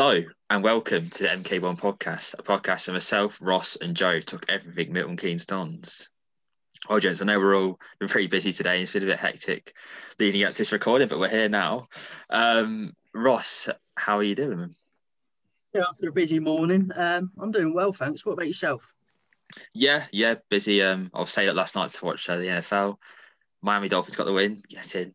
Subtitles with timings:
[0.00, 4.46] Hello and welcome to the MK1 podcast, a podcast of myself, Ross, and Joe talk
[4.48, 6.08] everything Milton Keynes Dons.
[6.88, 8.80] Oh, gents, I know we're all been pretty busy today.
[8.80, 9.74] It's been a bit hectic
[10.20, 11.88] leading up to this recording, but we're here now.
[12.30, 14.76] Um, Ross, how are you doing?
[15.74, 18.24] Yeah, after a busy morning, um, I'm doing well, thanks.
[18.24, 18.94] What about yourself?
[19.74, 20.80] Yeah, yeah, busy.
[20.80, 22.98] Um, I was stayed up last night to watch uh, the NFL.
[23.62, 25.14] Miami Dolphins got the win, get in.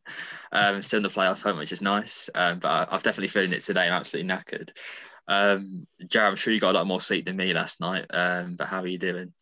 [0.51, 2.29] Um, still in the playoff hunt, which is nice.
[2.35, 3.85] Um, but I, I've definitely feeling it today.
[3.85, 4.71] I'm absolutely knackered.
[5.27, 8.05] Um, Jared, I'm sure you got a lot more sleep than me last night.
[8.09, 9.33] Um, but how are you doing?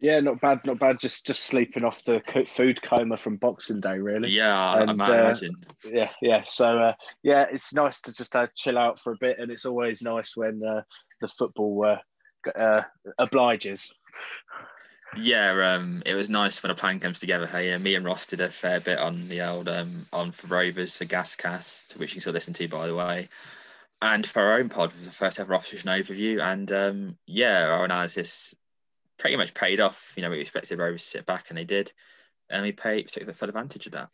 [0.00, 0.98] Yeah, not bad, not bad.
[1.00, 4.28] Just just sleeping off the food coma from Boxing Day, really.
[4.28, 5.56] Yeah, I, and, I imagine.
[5.66, 6.42] Uh, yeah, yeah.
[6.46, 9.64] So uh, yeah, it's nice to just uh, chill out for a bit, and it's
[9.64, 10.82] always nice when uh,
[11.20, 12.82] the football uh, uh,
[13.18, 13.90] obliges.
[15.16, 17.46] Yeah, um, it was nice when a plan comes together.
[17.46, 20.96] Hey, me and Ross did a fair bit on the old um, on for Rovers
[20.96, 23.28] for Gascast, which you can still listen to, by the way,
[24.02, 26.42] and for our own pod was the first ever opposition overview.
[26.42, 28.54] And um, yeah, our analysis
[29.18, 30.12] pretty much paid off.
[30.16, 31.92] You know, we expected Rovers to sit back, and they did,
[32.50, 34.10] and we paid took the full advantage of that.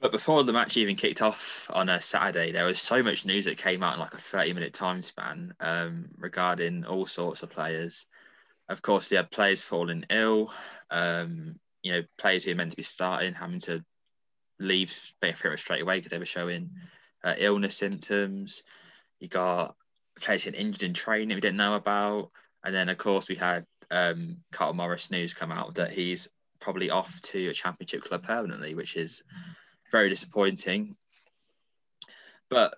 [0.00, 3.44] But before the match even kicked off on a Saturday, there was so much news
[3.44, 7.50] that came out in like a 30 minute time span um, regarding all sorts of
[7.50, 8.06] players
[8.68, 10.52] of course, they had players falling ill.
[10.90, 13.84] Um, you know, players who are meant to be starting having to
[14.58, 16.70] leave pretty much straight away because they were showing
[17.24, 18.62] uh, illness symptoms.
[19.20, 19.74] You got
[20.20, 22.30] players getting injured in training we didn't know about,
[22.64, 26.28] and then of course we had um, Carl Morris news come out that he's
[26.60, 29.22] probably off to a championship club permanently, which is
[29.90, 30.96] very disappointing.
[32.48, 32.74] But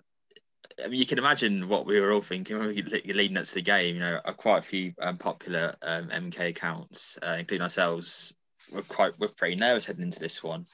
[0.83, 3.45] I mean, you can imagine what we were all thinking when we were leading up
[3.45, 3.95] to the game.
[3.95, 8.33] You know, quite a few um, popular um, MK accounts, uh, including ourselves,
[8.71, 10.65] were quite were pretty nervous heading into this one,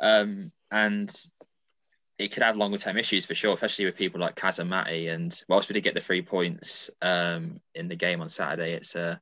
[0.00, 1.14] um, and
[2.18, 5.08] it could have longer term issues for sure, especially with people like Kaz and Matty.
[5.08, 8.96] And whilst we did get the three points um, in the game on Saturday, it's
[8.96, 9.16] uh,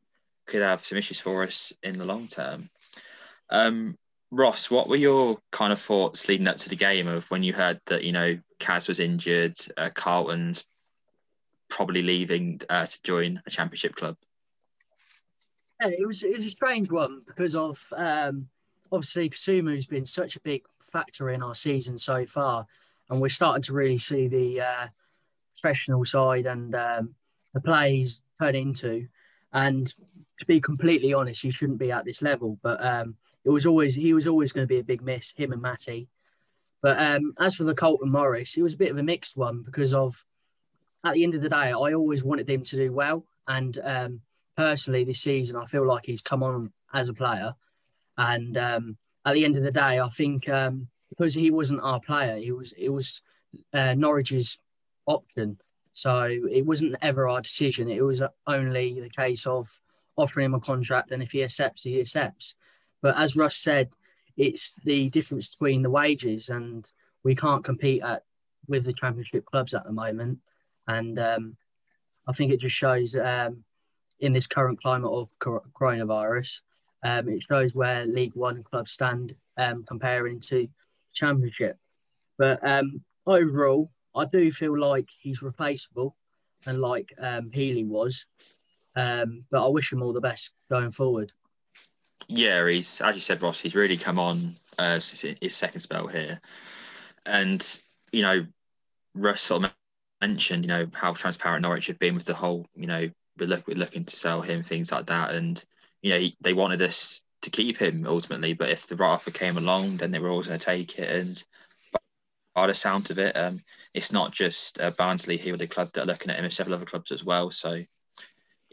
[0.47, 2.71] could have some issues for us in the long term.
[4.31, 7.53] Ross, what were your kind of thoughts leading up to the game of when you
[7.53, 10.64] heard that you know Kaz was injured, uh, Carlton's
[11.69, 14.16] probably leaving uh, to join a championship club?
[15.81, 18.48] Yeah, it was it was a strange one because of um,
[18.91, 22.66] obviously Kasumu's been such a big factor in our season so far,
[23.10, 24.86] and we're starting to really see the uh,
[25.60, 27.15] professional side and um,
[27.54, 29.06] the plays turn into.
[29.53, 29.86] And
[30.39, 33.16] to be completely honest, he shouldn't be at this level, but um,
[33.47, 36.09] it was always he was always going to be a big miss, him and Matty.
[36.83, 39.63] But um, as for the Carlton Morris, it was a bit of a mixed one
[39.63, 40.22] because of
[41.04, 44.21] at the end of the day, I always wanted him to do well, and um,
[44.57, 47.54] personally, this season, I feel like he's come on as a player,
[48.19, 52.01] and um, at the end of the day, I think um, because he wasn't our
[52.01, 53.22] player, he was it was
[53.72, 54.59] uh, Norwich's
[55.07, 55.59] option.
[55.92, 57.89] So it wasn't ever our decision.
[57.89, 59.81] It was only the case of
[60.19, 62.54] offering him a contract, and if he accepts, he accepts.
[63.06, 63.91] But as Russ said,
[64.36, 66.84] it's the difference between the wages, and
[67.22, 68.24] we can't compete at
[68.66, 70.41] with the Championship clubs at the moment.
[70.88, 71.53] And um,
[72.26, 73.62] I think it just shows um,
[74.18, 76.62] in this current climate of coronavirus,
[77.04, 80.66] um, it shows where League One clubs stand um, comparing to
[81.12, 81.78] Championship.
[82.38, 86.16] But um, overall, I do feel like he's replaceable,
[86.66, 88.26] and like um, Healy was.
[88.97, 91.32] But I wish him all the best going forward.
[92.28, 93.61] Yeah, he's as you said, Ross.
[93.61, 96.41] He's really come on uh, his second spell here,
[97.25, 97.81] and
[98.13, 98.47] you know,
[99.15, 99.73] Russ sort of
[100.21, 103.67] mentioned, you know, how transparent Norwich have been with the whole, you know, we're, look,
[103.67, 105.63] we're looking to sell him, things like that, and
[106.03, 109.31] you know, he, they wanted us to keep him ultimately, but if the right offer
[109.31, 111.45] came along, then they were always going to take it, and
[112.55, 113.61] by the sound of it, um,
[113.95, 116.57] it's not just uh, Barnsley here with the club that are looking at him, it's
[116.57, 117.51] several other clubs as well.
[117.51, 117.83] So,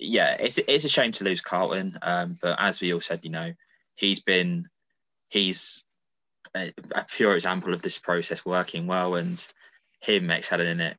[0.04, 3.32] yeah, it's it's a shame to lose Carlton, um, but as we all said, you
[3.32, 3.54] know,
[3.96, 4.68] he's been
[5.30, 5.84] he's
[6.56, 9.46] a, a, pure example of this process working well, and
[10.02, 10.98] him excelling in it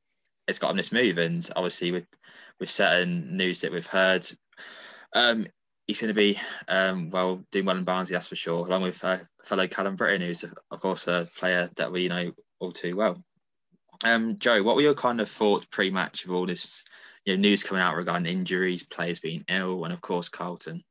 [0.49, 1.19] has got him this move.
[1.19, 2.07] And obviously, with
[2.59, 4.29] with certain news that we've heard,
[5.13, 5.47] um,
[5.87, 8.67] he's going to be um, well doing well in Barnsley, that's for sure.
[8.67, 12.73] Along with uh, fellow Callum Brittain, who's of course a player that we know all
[12.73, 13.23] too well.
[14.03, 16.83] Um, Joe, what were your kind of thoughts pre-match of all this
[17.25, 20.85] you know, news coming out regarding injuries, players being ill, and of course Carlton?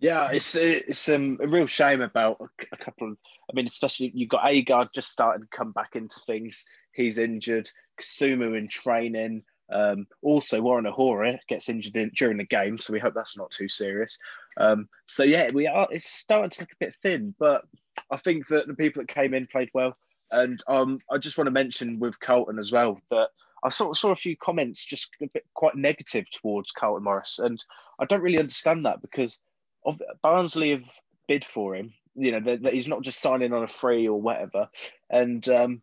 [0.00, 2.40] Yeah, it's it's um, a real shame about
[2.72, 3.16] a, couple of.
[3.50, 6.64] I mean, especially you've got Agard just starting to come back into things.
[6.92, 7.68] He's injured.
[8.00, 9.42] Kasumu in training.
[9.70, 13.50] Um, also, Warren O'Hora gets injured in, during the game, so we hope that's not
[13.50, 14.18] too serious.
[14.56, 15.86] Um, so yeah, we are.
[15.90, 17.64] It's starting to look a bit thin, but
[18.10, 19.96] I think that the people that came in played well.
[20.32, 23.30] And um, I just want to mention with Carlton as well that
[23.64, 27.62] I saw, saw a few comments just a bit quite negative towards Carlton Morris, and
[27.98, 29.38] I don't really understand that because
[29.84, 30.90] of Barnsley have
[31.28, 31.92] bid for him.
[32.14, 34.68] You know that he's not just signing on a free or whatever,
[35.10, 35.82] and um,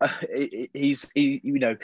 [0.74, 1.76] he's he, you know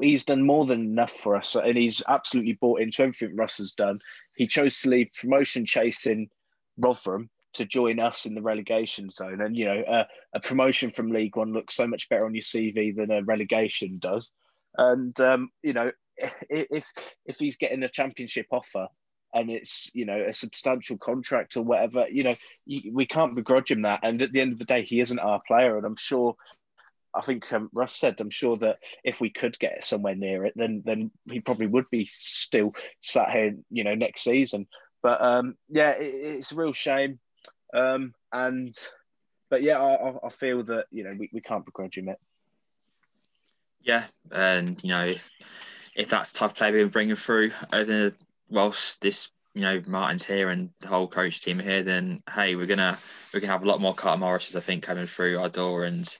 [0.00, 3.72] he's done more than enough for us, and he's absolutely bought into everything Russ has
[3.72, 3.98] done.
[4.36, 6.28] He chose to leave promotion chasing
[6.78, 9.40] Rotherham to join us in the relegation zone.
[9.40, 10.04] And you know, uh,
[10.34, 13.98] a promotion from League One looks so much better on your CV than a relegation
[13.98, 14.32] does.
[14.76, 15.90] And um, you know,
[16.50, 16.86] if
[17.26, 18.88] if he's getting a championship offer
[19.34, 22.36] and it's you know a substantial contract or whatever, you know,
[22.92, 24.00] we can't begrudge him that.
[24.02, 26.36] And at the end of the day, he isn't our player, and I'm sure.
[27.14, 30.54] I think um, Russ said, I'm sure that if we could get somewhere near it,
[30.56, 34.66] then then he probably would be still sat here, you know, next season.
[35.02, 37.20] But um, yeah, it, it's a real shame.
[37.72, 38.76] Um, and
[39.50, 42.18] but yeah, I, I feel that you know we, we can't begrudge him it.
[43.82, 45.32] Yeah, and you know if
[45.94, 48.12] if that's the type of player we're bringing through over
[48.48, 52.66] whilst this you know Martin's here and the whole coach team here, then hey, we're
[52.66, 52.98] gonna
[53.32, 56.16] we're gonna have a lot more Carlton Morris's I think coming through our door and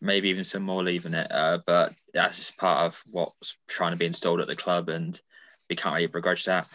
[0.00, 1.28] maybe even some more leaving it.
[1.30, 5.20] Uh, but that's just part of what's trying to be installed at the club, and
[5.70, 6.66] we can't really begrudge that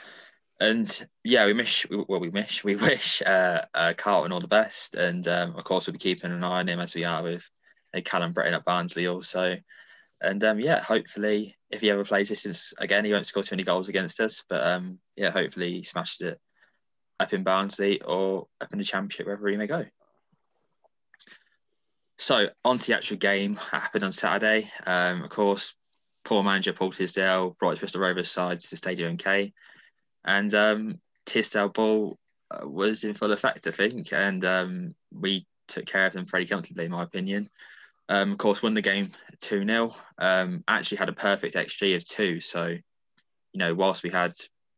[0.60, 4.96] and yeah, we miss well, we miss we wish uh, uh, Carlton all the best,
[4.96, 7.48] and um, of course we'll be keeping an eye on him as we are with
[7.96, 9.58] uh, Callum Brittain at Barnsley also.
[10.20, 13.56] And um, yeah, hopefully if he ever plays this since again, he won't score too
[13.56, 14.44] many goals against us.
[14.50, 16.40] But um, yeah, hopefully he smashes it
[17.20, 19.86] up in Barnsley or up in the Championship wherever he may go.
[22.18, 24.72] So on to the actual game happened on Saturday.
[24.88, 25.76] Um, of course,
[26.26, 29.54] poor manager Paul Tisdale brought his Bristol Rovers side to Stadium K
[30.28, 32.20] and um, Tisdale ball
[32.52, 36.46] uh, was in full effect, I think, and um, we took care of them pretty
[36.46, 37.50] comfortably, in my opinion.
[38.10, 39.10] Um, of course, won the game
[39.42, 39.96] 2 0.
[40.18, 42.40] Um, actually had a perfect XG of two.
[42.40, 44.34] So, you know, whilst we had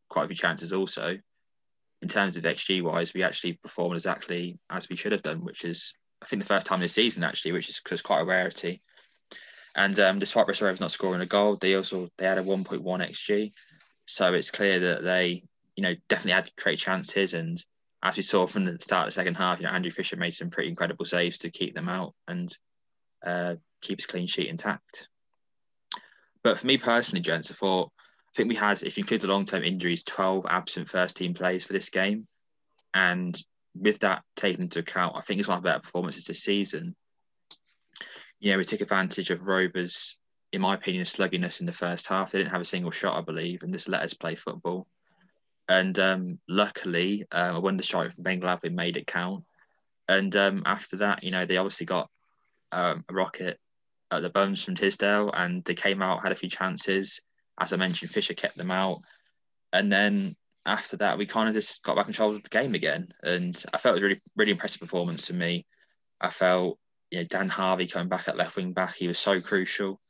[0.10, 1.18] quite a few chances also,
[2.02, 5.66] in terms of XG wise, we actually performed exactly as we should have done, which
[5.66, 8.82] is, I think, the first time this season, actually, which is quite a rarity.
[9.76, 13.52] And um, despite Rovers not scoring a goal, they also they had a 1.1 XG.
[14.10, 15.44] So it's clear that they,
[15.76, 17.36] you know, definitely had to create chances.
[17.36, 17.64] And
[18.02, 20.32] as we saw from the start of the second half, you know, Andrew Fisher made
[20.32, 22.52] some pretty incredible saves to keep them out and
[23.24, 25.10] uh, keep his clean sheet intact.
[26.42, 29.28] But for me personally, gents, I thought I think we had, if you include the
[29.28, 32.28] long-term injuries, 12 absent first-team players for this game.
[32.96, 33.40] And
[33.76, 36.96] with that taken into account, I think it's one of the better performances this season.
[38.40, 40.18] You know, we took advantage of Rovers
[40.52, 42.32] in my opinion, slugginess in the first half.
[42.32, 44.88] They didn't have a single shot, I believe, and just let us play football.
[45.68, 49.44] And um, luckily, um, a wonder strike from Ben Gladwin made it count.
[50.08, 52.10] And um, after that, you know, they obviously got
[52.72, 53.60] um, a rocket
[54.12, 57.22] at the bones from Tisdale, and they came out, had a few chances.
[57.60, 59.00] As I mentioned, Fisher kept them out.
[59.72, 62.74] And then after that, we kind of just got back in control of the game
[62.74, 63.10] again.
[63.22, 65.68] And I felt it was really, really impressive performance for me.
[66.20, 66.80] I felt,
[67.12, 70.02] you know, Dan Harvie coming back at left wing back, he was so crucial.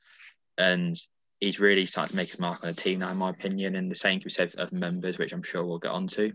[0.59, 0.95] And
[1.39, 3.75] he's really starting to make his mark on the team now, in my opinion.
[3.75, 6.33] And the same can be said of members, which I'm sure we'll get on to.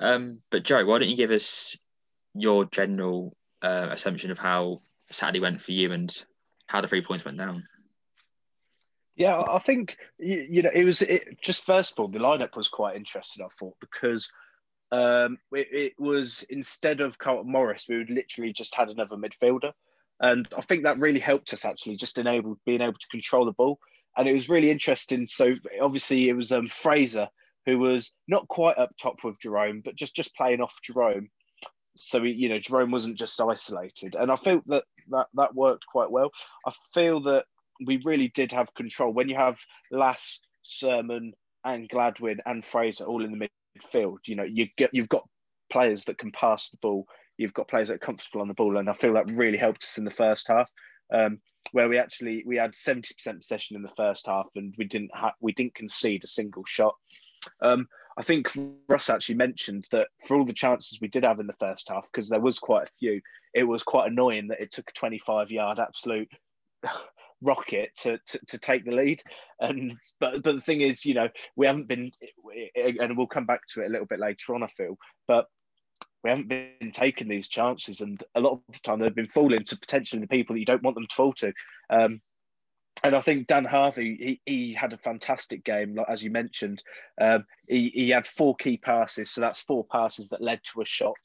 [0.00, 1.76] Um, but Joe, why don't you give us
[2.34, 3.32] your general
[3.62, 4.80] uh, assumption of how
[5.10, 6.10] Saturday went for you and
[6.66, 7.64] how the three points went down?
[9.16, 12.56] Yeah, I think you, you know it was it, just first of all the lineup
[12.56, 13.44] was quite interesting.
[13.44, 14.32] I thought because
[14.92, 19.72] um, it, it, was instead of Carlton Morris, we would literally just had another midfielder,
[20.20, 23.52] and I think that really helped us actually just enable being able to control the
[23.52, 23.78] ball,
[24.16, 25.26] and it was really interesting.
[25.26, 27.28] So obviously it was um, Fraser
[27.66, 31.28] who was not quite up top with Jerome, but just just playing off Jerome.
[31.96, 36.10] So you know Jerome wasn't just isolated, and I felt that that that worked quite
[36.10, 36.30] well.
[36.66, 37.44] I feel that
[37.86, 39.12] we really did have control.
[39.12, 39.58] When you have
[39.90, 41.32] Lass, Surman,
[41.64, 43.48] and Gladwin and Fraser all in the
[43.78, 45.28] midfield, you know, you get you've got
[45.70, 47.06] players that can pass the ball.
[47.40, 49.84] You've got players that are comfortable on the ball, and I feel that really helped
[49.84, 50.70] us in the first half,
[51.12, 51.40] um,
[51.72, 55.10] where we actually we had seventy percent possession in the first half, and we didn't
[55.14, 56.94] ha- we didn't concede a single shot.
[57.62, 58.52] Um, I think
[58.88, 62.06] Russ actually mentioned that for all the chances we did have in the first half,
[62.12, 63.22] because there was quite a few,
[63.54, 66.28] it was quite annoying that it took a 25 yard absolute
[67.42, 69.22] rocket to, to, to take the lead.
[69.60, 72.10] And but but the thing is, you know, we haven't been,
[72.74, 74.62] and we'll come back to it a little bit later on.
[74.62, 75.46] I feel, but
[76.22, 79.64] we haven't been taking these chances, and a lot of the time they've been falling
[79.64, 81.52] to potentially the people that you don't want them to fall to.
[81.88, 82.20] Um,
[83.02, 86.82] and I think Dan Harvie, he, he had a fantastic game, as you mentioned.
[87.18, 90.84] Um, he, he had four key passes, so that's four passes that led to a
[90.84, 91.16] shot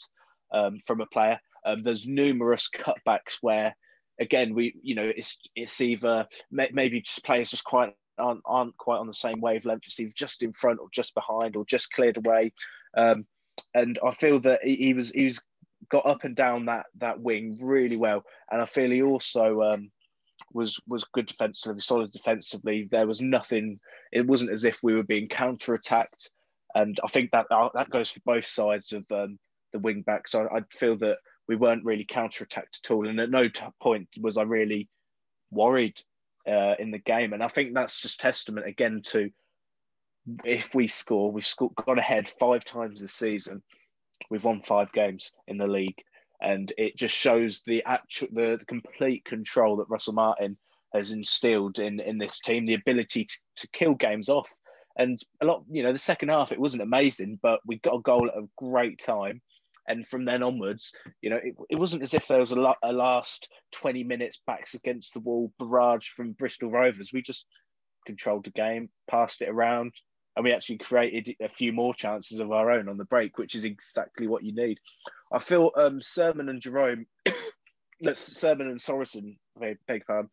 [0.53, 1.39] um, from a player.
[1.65, 3.75] Um, there's numerous cutbacks where
[4.19, 8.97] again, we you know it's it's either maybe just players just quite aren't, aren't quite
[8.97, 9.83] on the same wavelength.
[9.85, 12.53] It's either just in front or just behind or just cleared away.
[12.95, 13.25] Um,
[13.75, 15.39] and I feel that he, he, was he was
[15.89, 19.91] got up and down that that wing really well, and I feel he also um,
[20.53, 22.87] was was good defensively, solid defensively.
[22.89, 23.79] There was nothing.
[24.11, 26.31] It wasn't as if we were being counter attacked,
[26.73, 29.37] and I think that uh, that goes for both sides of um,
[29.73, 30.31] the wing backs.
[30.31, 31.17] So I, I feel that
[31.47, 33.07] we weren't really counter-attacked at all.
[33.07, 33.49] And at no
[33.81, 34.89] point was I really
[35.51, 35.99] worried
[36.47, 37.33] uh, in the game.
[37.33, 39.29] And I think that's just testament again to
[40.43, 43.61] if we score, we've scored, got ahead five times this season.
[44.29, 46.01] We've won five games in the league,
[46.41, 50.57] and it just shows the actual, the, the complete control that Russell Martin
[50.93, 54.51] has instilled in in this team, the ability to, to kill games off.
[54.97, 58.01] And a lot, you know, the second half it wasn't amazing, but we got a
[58.01, 59.41] goal at a great time
[59.87, 62.91] and from then onwards, you know, it, it wasn't as if there was a, a
[62.91, 67.11] last 20 minutes backs against the wall barrage from Bristol Rovers.
[67.13, 67.45] We just
[68.05, 69.93] controlled the game, passed it around,
[70.35, 73.55] and we actually created a few more chances of our own on the break, which
[73.55, 74.79] is exactly what you need.
[75.31, 77.05] I feel um, Surman and Jerome,
[78.01, 79.37] that's Surman and Sorensen,
[79.87, 80.29] beg pardon,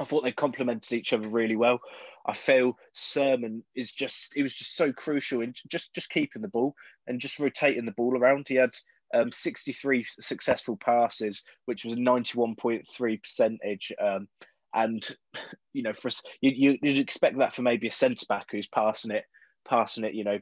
[0.00, 1.80] I thought they complemented each other really well.
[2.26, 6.48] I feel Surman is just he was just so crucial in just just keeping the
[6.48, 6.74] ball
[7.06, 8.48] and just rotating the ball around.
[8.48, 8.70] He had
[9.12, 13.92] um, 63 successful passes, which was a 91.3 percentage.
[14.00, 14.26] Um,
[14.74, 15.06] and
[15.72, 19.24] you know, for you, you'd expect that for maybe a centre back who's passing it,
[19.68, 20.38] passing it, you know,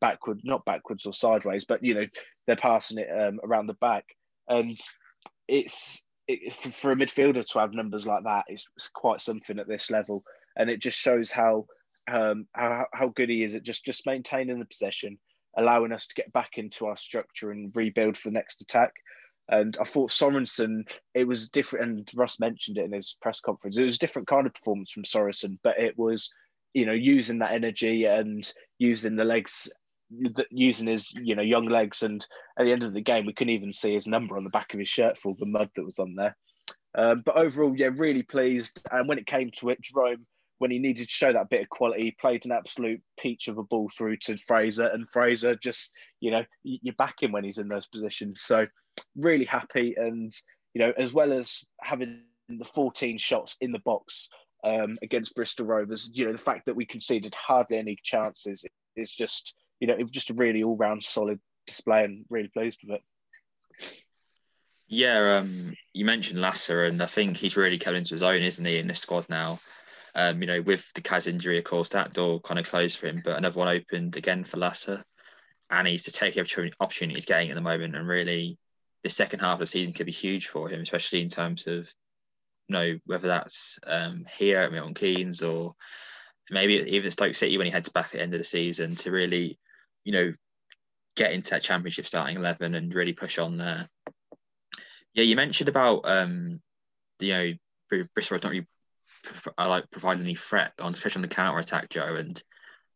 [0.00, 2.06] backward, not backwards or sideways, but you know,
[2.46, 4.04] they're passing it um, around the back,
[4.48, 4.78] and
[5.46, 9.90] it's it, for a midfielder to have numbers like that is quite something at this
[9.90, 10.22] level
[10.58, 11.64] and it just shows how
[12.12, 15.18] um, how, how good he is at just just maintaining the possession,
[15.56, 18.92] allowing us to get back into our structure and rebuild for the next attack.
[19.50, 23.78] And I thought Sorensen, it was different, and Russ mentioned it in his press conference.
[23.78, 26.30] It was a different kind of performance from Sorensen, but it was,
[26.74, 29.70] you know, using that energy and using the legs,
[30.50, 32.02] using his, you know, young legs.
[32.02, 32.24] And
[32.58, 34.74] at the end of the game, we couldn't even see his number on the back
[34.74, 36.36] of his shirt for the mud that was on there.
[36.94, 38.80] Um, but overall, yeah, really pleased.
[38.90, 40.26] And when it came to it, Jerome
[40.58, 43.62] when he needed to show that bit of quality, played an absolute peach of a
[43.62, 45.90] ball through to Fraser, and Fraser just,
[46.20, 48.42] you know, you back him when he's in those positions.
[48.42, 48.66] So
[49.16, 50.32] really happy, and
[50.74, 54.28] you know, as well as having the 14 shots in the box
[54.64, 58.64] um, against Bristol Rovers, you know, the fact that we conceded hardly any chances
[58.96, 62.80] is just, you know, it was just a really all-round solid display, and really pleased
[62.82, 63.02] with it.
[64.88, 68.64] Yeah, um, you mentioned Lasse, and I think he's really come into his own, isn't
[68.64, 69.58] he, in this squad now?
[70.14, 73.06] Um, you know, with the Kaz injury, of course, that door kind of closed for
[73.06, 75.04] him, but another one opened again for Lasse.
[75.70, 77.94] And he's to take every opportunity he's getting at the moment.
[77.94, 78.58] And really,
[79.02, 81.92] the second half of the season could be huge for him, especially in terms of,
[82.68, 85.74] you know, whether that's um, here at Milton Keynes or
[86.50, 89.10] maybe even Stoke City when he heads back at the end of the season to
[89.10, 89.58] really,
[90.04, 90.32] you know,
[91.16, 93.88] get into that championship starting eleven and really push on there.
[95.14, 96.60] Yeah, you mentioned about um,
[97.18, 97.52] you know
[98.14, 98.66] Bristol not really
[99.56, 102.16] I like providing any threat on especially on the counter attack, Joe.
[102.16, 102.42] And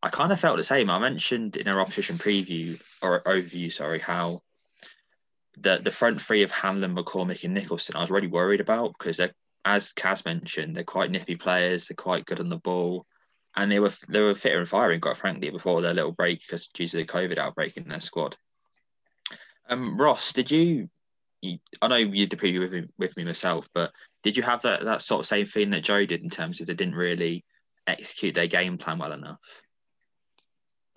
[0.02, 0.90] I kind of felt the same.
[0.90, 4.42] I mentioned in our opposition preview or overview, sorry, how
[5.56, 9.16] the the front three of Hanlon, McCormick, and Nicholson, I was really worried about because
[9.16, 11.87] they're as Kaz mentioned, they're quite nippy players.
[11.87, 13.06] They're quite good on the ball,
[13.54, 16.68] and they were they were fitter and firing, quite frankly, before their little break because
[16.68, 18.37] due to the COVID outbreak in their squad.
[19.68, 20.90] Um, Ross, did you,
[21.40, 21.59] you?
[21.80, 23.92] I know you did the preview with me, with me myself, but
[24.23, 26.66] did you have that that sort of same feeling that Joe did in terms of
[26.66, 27.44] they didn't really
[27.87, 29.38] execute their game plan well enough?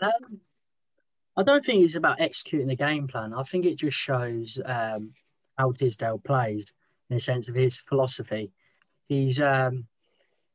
[0.01, 0.41] Um,
[1.37, 3.33] I don't think it's about executing the game plan.
[3.33, 5.13] I think it just shows um,
[5.57, 6.73] how Tisdale plays
[7.09, 8.51] in the sense of his philosophy.
[9.07, 9.85] He's um,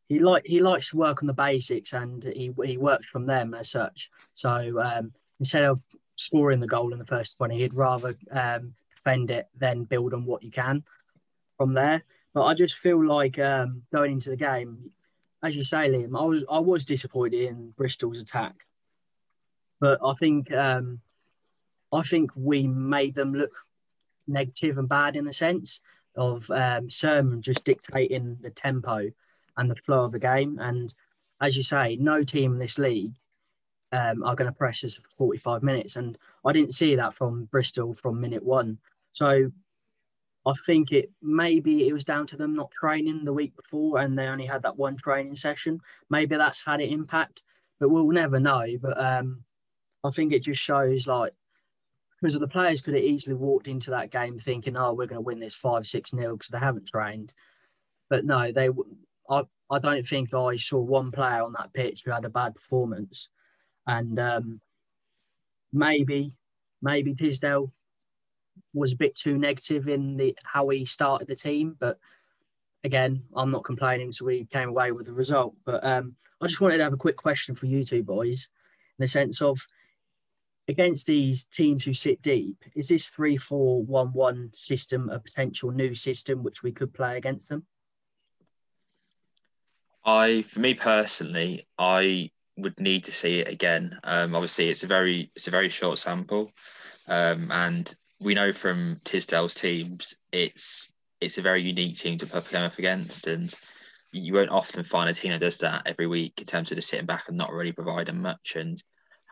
[0.08, 3.54] he like he likes to work on the basics and he he works from them
[3.54, 4.10] as such.
[4.34, 5.82] So um, instead of
[6.16, 10.24] scoring the goal in the first twenty, he'd rather um, defend it than build on
[10.24, 10.82] what you can
[11.56, 12.02] from there.
[12.34, 14.90] But I just feel like um, going into the game,
[15.42, 18.54] as you say, Liam, I was I was disappointed in Bristol's attack,
[19.80, 21.00] but I think um,
[21.92, 23.52] I think we made them look
[24.26, 25.80] negative and bad in a sense
[26.16, 29.10] of um, Surman just dictating the tempo
[29.56, 30.58] and the flow of the game.
[30.60, 30.94] And
[31.40, 33.14] as you say, no team in this league
[33.92, 35.96] um, are going to press us for 45 minutes.
[35.96, 38.78] And I didn't see that from Bristol from minute one.
[39.12, 39.50] So
[40.46, 44.18] I think it maybe it was down to them not training the week before and
[44.18, 45.80] they only had that one training session.
[46.08, 47.42] Maybe that's had an impact,
[47.78, 48.66] but we'll never know.
[48.80, 49.44] But um,
[50.04, 51.32] I think it just shows like
[52.20, 55.20] because the players could have easily walked into that game thinking, "Oh, we're going to
[55.22, 57.32] win this five six nil because they haven't trained."
[58.08, 58.70] But no, they.
[59.28, 62.54] I I don't think I saw one player on that pitch who had a bad
[62.54, 63.28] performance,
[63.86, 64.60] and um,
[65.72, 66.36] maybe
[66.82, 67.72] maybe Tisdale
[68.74, 71.98] was a bit too negative in the how he started the team, but
[72.84, 75.54] again, I'm not complaining, so we came away with the result.
[75.64, 78.48] But um, I just wanted to have a quick question for you two boys,
[78.98, 79.66] in the sense of
[80.70, 85.70] against these teams who sit deep, is this three four one one system a potential
[85.70, 87.66] new system which we could play against them?
[90.04, 93.98] I, for me personally, I would need to see it again.
[94.04, 96.50] Um, obviously, it's a very it's a very short sample,
[97.08, 102.54] um, and we know from Tisdale's teams, it's it's a very unique team to put
[102.54, 103.52] up against, and
[104.12, 106.88] you won't often find a team that does that every week in terms of just
[106.88, 108.56] sitting back and not really providing much.
[108.56, 108.82] And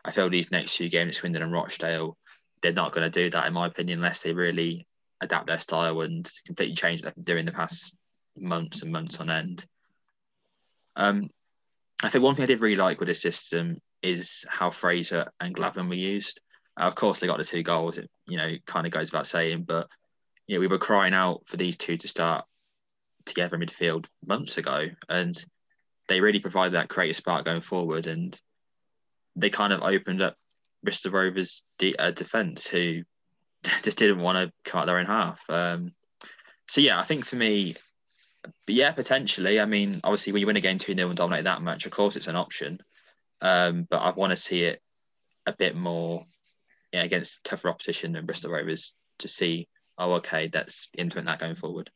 [0.05, 2.17] I feel these next two games, Swindon and Rochdale,
[2.61, 4.87] they're not going to do that, in my opinion, unless they really
[5.21, 7.97] adapt their style and completely change what they've been doing the past
[8.37, 9.65] months and months on end.
[10.95, 11.29] Um,
[12.01, 15.55] I think one thing I did really like with this system is how Fraser and
[15.55, 16.39] Gladwin were used.
[16.79, 17.97] Uh, of course, they got the two goals.
[17.97, 19.87] It you know kind of goes without saying, but
[20.47, 22.45] you know we were crying out for these two to start
[23.25, 25.35] together in midfield months ago, and
[26.07, 28.07] they really provided that creative spark going forward.
[28.07, 28.39] And
[29.39, 30.35] they kind of opened up
[30.83, 33.03] Bristol Rovers' de- uh, defence, who
[33.83, 35.43] just didn't want to cut their own half.
[35.49, 35.93] Um,
[36.67, 37.75] so yeah, I think for me,
[38.67, 39.59] yeah, potentially.
[39.59, 41.91] I mean, obviously, when you win a game two 0 and dominate that much, of
[41.91, 42.79] course, it's an option.
[43.41, 44.81] Um, but I want to see it
[45.45, 46.25] a bit more
[46.91, 49.67] yeah, against tougher opposition than Bristol Rovers to see.
[49.97, 51.89] Oh, okay, that's implement that going forward.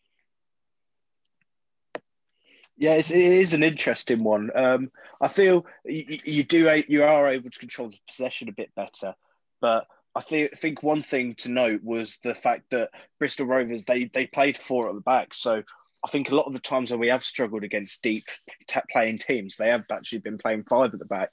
[2.84, 4.52] Yeah, it's, it is an interesting one.
[4.54, 4.92] Um,
[5.22, 9.16] I feel you, you, do you are able to control the possession a bit better,
[9.62, 14.10] but I think think one thing to note was the fact that Bristol Rovers they
[14.12, 15.64] they played four at the back, so
[16.04, 18.26] I think a lot of the times when we have struggled against deep
[18.68, 21.32] t- playing teams, they have actually been playing five at the back.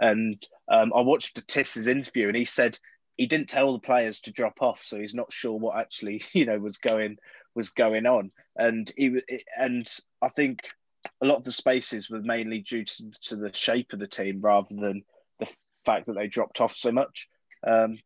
[0.00, 2.76] And um, I watched Tiss's interview, and he said
[3.16, 6.46] he didn't tell the players to drop off, so he's not sure what actually you
[6.46, 7.18] know was going
[7.54, 8.32] was going on.
[8.56, 9.20] And he
[9.56, 9.88] and
[10.20, 10.62] I think
[11.22, 14.40] a lot of the spaces were mainly due to, to the shape of the team
[14.40, 15.02] rather than
[15.38, 15.48] the
[15.84, 17.28] fact that they dropped off so much.
[17.66, 17.98] Um,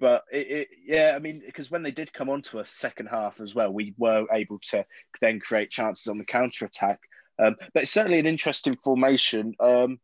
[0.00, 3.40] but it, it, yeah, I mean, because when they did come onto a second half
[3.40, 4.84] as well, we were able to
[5.20, 7.00] then create chances on the counter attack.
[7.38, 9.54] Um, but it's certainly an interesting formation.
[9.60, 9.98] Um,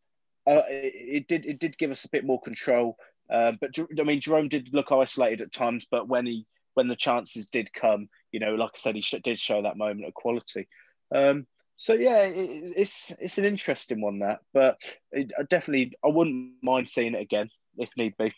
[0.46, 2.96] uh, it, it, did it did give us a bit more control.
[3.30, 6.96] Uh, but I mean, Jerome did look isolated at times, but when he when the
[6.96, 10.68] chances did come, you know, like I said, he did show that moment of quality.
[11.14, 11.46] Um,
[11.80, 14.76] so yeah, it, it's it's an interesting one that, but
[15.12, 18.34] it, definitely I wouldn't mind seeing it again if need be.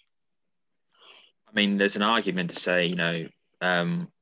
[1.48, 3.26] I mean, there's an argument to say, you know,
[3.61, 4.12] um,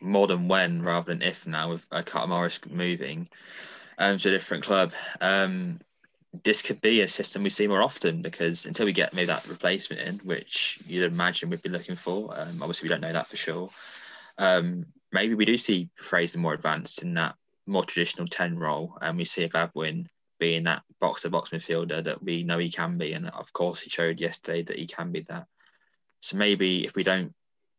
[0.00, 3.28] more than when rather than if now with uh, Carlton Morris moving
[3.98, 4.92] um, to a different club.
[5.20, 5.78] Um,
[6.42, 9.46] this could be a system we see more often because until we get maybe that
[9.46, 13.26] replacement in, which you'd imagine we'd be looking for, um, obviously we don't know that
[13.26, 13.68] for sure.
[14.38, 17.34] Um, maybe we do see Fraser more advanced in that
[17.70, 22.02] more traditional 10 role, and we see a Gladwin being that box to box midfielder
[22.02, 23.12] that we know he can be.
[23.12, 25.46] And of course, he showed yesterday that he can be that.
[26.20, 27.32] So maybe if we don't,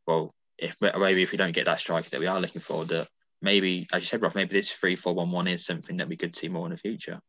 [0.08, 3.10] well, if maybe if we don't get that striker that we are looking for, that
[3.42, 6.16] maybe, as you said, Rob, maybe this 3 4 1 1 is something that we
[6.16, 7.20] could see more in the future.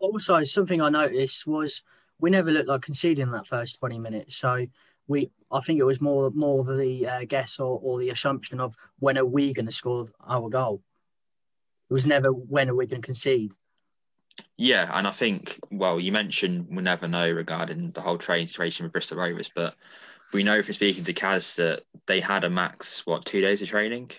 [0.00, 1.82] Also, something I noticed was
[2.18, 4.36] we never looked like conceding that first 20 minutes.
[4.36, 4.66] So
[5.06, 8.74] we, I think it was more more the uh, guess or, or the assumption of
[8.98, 10.82] when are we going to score our goal.
[11.88, 13.52] It was never when are we going to concede.
[14.56, 18.84] Yeah, and I think well, you mentioned we'll never know regarding the whole training situation
[18.84, 19.74] with Bristol Rovers, but
[20.32, 23.68] we know from speaking to Kaz that they had a max what two days of
[23.68, 24.10] training,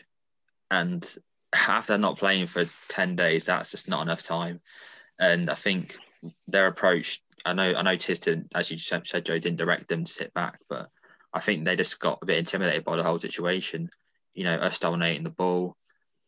[0.71, 1.17] and
[1.53, 4.59] after not playing for ten days, that's just not enough time.
[5.19, 5.97] And I think
[6.47, 10.11] their approach, I know, I know didn't, as you said, Joe didn't direct them to
[10.11, 10.89] sit back, but
[11.33, 13.89] I think they just got a bit intimidated by the whole situation.
[14.33, 15.75] You know, us dominating the ball,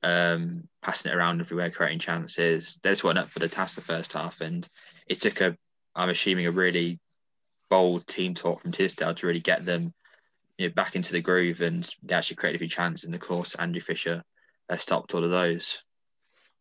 [0.03, 2.79] um, passing it around everywhere, creating chances.
[2.81, 4.67] They just weren't up for the task the first half, and
[5.07, 5.57] it took a,
[5.95, 6.99] I'm assuming, a really
[7.69, 9.93] bold team talk from Tisdale to really get them
[10.57, 13.05] you know, back into the groove, and they actually created a few chances.
[13.05, 14.23] And of course, Andrew Fisher
[14.69, 15.81] uh, stopped all of those.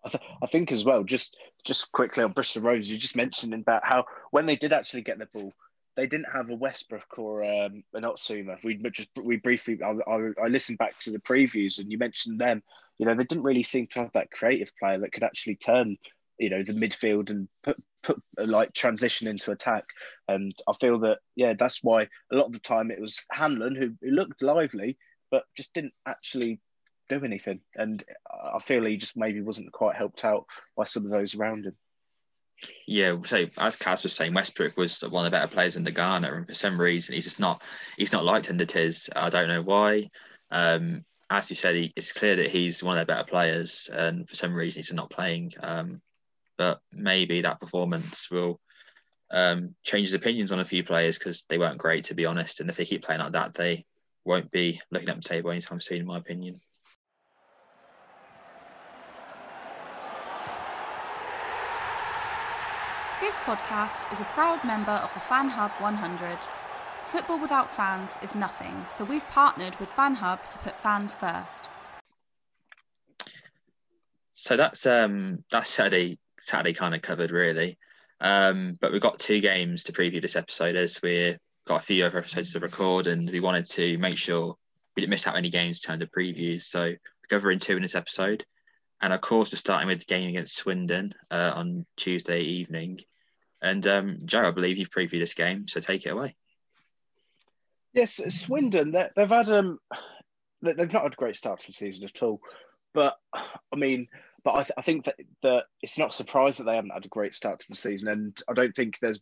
[0.04, 3.52] I, th- I think as well, just just quickly on Bristol Rovers, you just mentioned
[3.54, 5.52] about how when they did actually get the ball,
[5.96, 8.62] they didn't have a Westbrook or um, an Oztumer.
[8.62, 12.40] We just we briefly I, I, I, listened back to the previews and you mentioned
[12.40, 12.62] them.
[12.98, 15.96] You know, they didn't really seem to have that creative player that could actually turn
[16.38, 19.84] you know the midfield and put put like transition into attack.
[20.28, 23.74] And I feel that yeah, that's why a lot of the time it was Hanlon
[23.74, 24.96] who, who looked lively
[25.30, 26.60] but just didn't actually
[27.08, 27.60] do anything.
[27.74, 31.66] And I feel he just maybe wasn't quite helped out by some of those around
[31.66, 31.76] him.
[32.86, 35.92] Yeah, so as Kaz was saying, Westbrook was one of the better players in the
[35.92, 37.62] Ghana, and for some reason he's just not
[37.96, 39.08] he's not liked under Tiz.
[39.14, 40.10] I don't know why.
[40.50, 44.28] Um, as you said, he, it's clear that he's one of their better players, and
[44.28, 45.52] for some reason he's not playing.
[45.60, 46.00] Um,
[46.56, 48.60] but maybe that performance will
[49.30, 52.60] um, change his opinions on a few players because they weren't great, to be honest.
[52.60, 53.84] And if they keep playing like that, they
[54.24, 56.60] won't be looking up the table anytime soon, in my opinion.
[63.20, 66.67] This podcast is a proud member of the FanHub 100.
[67.08, 71.70] Football without fans is nothing, so we've partnered with FanHub to put fans first.
[74.34, 77.78] So that's um that's Saturday Saturday kind of covered really.
[78.20, 82.04] Um, but we've got two games to preview this episode as we've got a few
[82.04, 84.54] other episodes to record and we wanted to make sure
[84.94, 86.64] we didn't miss out any games in terms of previews.
[86.64, 86.98] So we're
[87.30, 88.44] covering two in this episode.
[89.00, 92.98] And of course, we're starting with the game against Swindon uh, on Tuesday evening.
[93.62, 96.36] And um, Joe, I believe you've previewed this game, so take it away.
[97.98, 98.92] Yes, Swindon.
[98.92, 99.80] They've had um,
[100.62, 102.40] they've not had a great start to the season at all.
[102.94, 104.06] But I mean,
[104.44, 107.08] but I, th- I think that that it's not surprised that they haven't had a
[107.08, 109.18] great start to the season, and I don't think there's,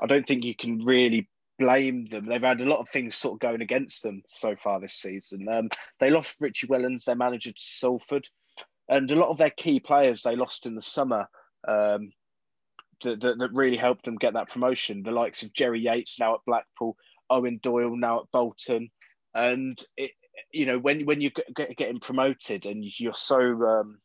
[0.00, 2.24] I don't think you can really blame them.
[2.24, 5.46] They've had a lot of things sort of going against them so far this season.
[5.46, 5.68] Um,
[6.00, 8.26] they lost Richie Wellens, their manager to Salford,
[8.88, 11.28] and a lot of their key players they lost in the summer.
[11.68, 12.10] Um,
[13.02, 15.02] that, that, that really helped them get that promotion.
[15.02, 16.96] The likes of Jerry Yates now at Blackpool,
[17.30, 18.90] Eoin Doyle now at Bolton,
[19.34, 20.12] and it,
[20.52, 21.32] you know when when you're
[21.76, 23.98] getting promoted and you're so um,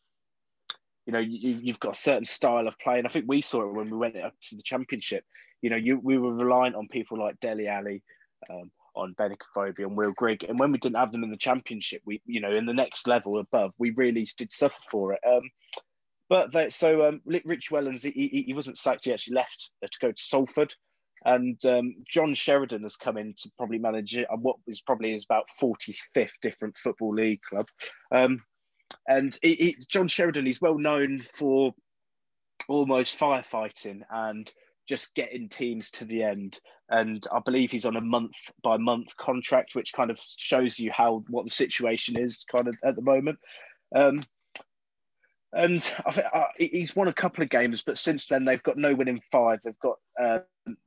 [1.06, 3.64] you know you, you've got a certain style of play, and I think we saw
[3.64, 5.24] it when we went up to the championship.
[5.62, 8.02] You know, you we were reliant on people like Dele Alli,
[8.50, 11.38] um, on Benik Afobe and Will Grigg, and when we didn't have them in the
[11.38, 15.20] championship, we you know in the next level above, we really did suffer for it.
[15.28, 15.50] Um,
[16.30, 19.06] but they, so um, Rich Wellens, he, he, he, wasn't sacked.
[19.06, 20.76] He actually left to go to Salford,
[21.26, 25.26] and um, John Sheridan has come in to probably manage it, what is probably his
[25.26, 27.68] about forty fifth different football league club.
[28.14, 28.42] Um,
[29.08, 31.74] and he, he, John Sheridan, he's well known for
[32.68, 34.52] almost firefighting and
[34.88, 36.60] just getting teams to the end.
[36.90, 40.92] And I believe he's on a month by month contract, which kind of shows you
[40.92, 43.38] how what the situation is kind of at the moment.
[43.96, 44.22] Um,
[45.54, 48.78] and I think uh, he's won a couple of games, but since then they've got
[48.78, 49.60] no win in five.
[49.64, 50.40] They've got uh,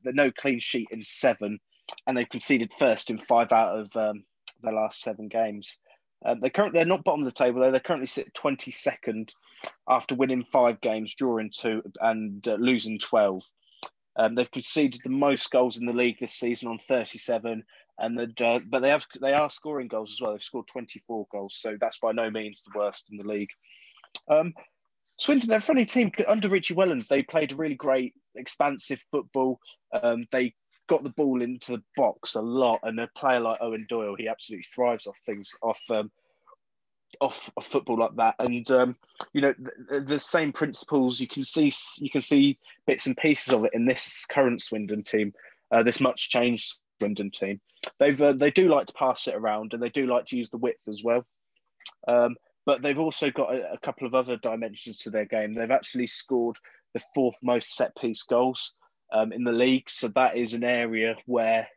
[0.05, 1.59] no clean sheet in seven,
[2.07, 4.25] and they've conceded first in five out of um,
[4.63, 5.79] their last seven games.
[6.25, 7.71] Um, they currently they're not bottom of the table though.
[7.73, 9.35] They're currently sit twenty second
[9.89, 13.43] after winning five games, drawing two, and uh, losing twelve.
[14.17, 17.65] Um, they've conceded the most goals in the league this season on thirty seven,
[17.99, 20.33] and the, uh, but they have they are scoring goals as well.
[20.33, 23.51] They've scored twenty four goals, so that's by no means the worst in the league.
[24.29, 24.55] Um,
[25.19, 26.11] Swindon, they're a funny team.
[26.27, 29.59] Under Richie Wellens, they played really great, expansive football.
[29.93, 30.55] Um, they
[30.89, 34.29] got the ball into the box a lot, and a player like Eoin Doyle, he
[34.29, 36.11] absolutely thrives off things off um,
[37.21, 38.35] off, off football like that.
[38.39, 38.97] And um,
[39.33, 39.55] you know,
[39.89, 43.75] the, the, same principles you can see you can see bits and pieces of it
[43.75, 45.33] in this current Swindon team,
[45.71, 47.61] uh, this much changed Swindon team.
[47.99, 50.51] They've uh, they do like to pass it around, and they do like to use
[50.51, 51.27] the width as well.
[52.09, 55.55] Um, but they've also got a, a couple of other dimensions to their game.
[55.55, 56.57] They've actually scored
[56.95, 58.73] the fourth most set piece goals
[59.13, 61.69] um, in the league, so that is an area where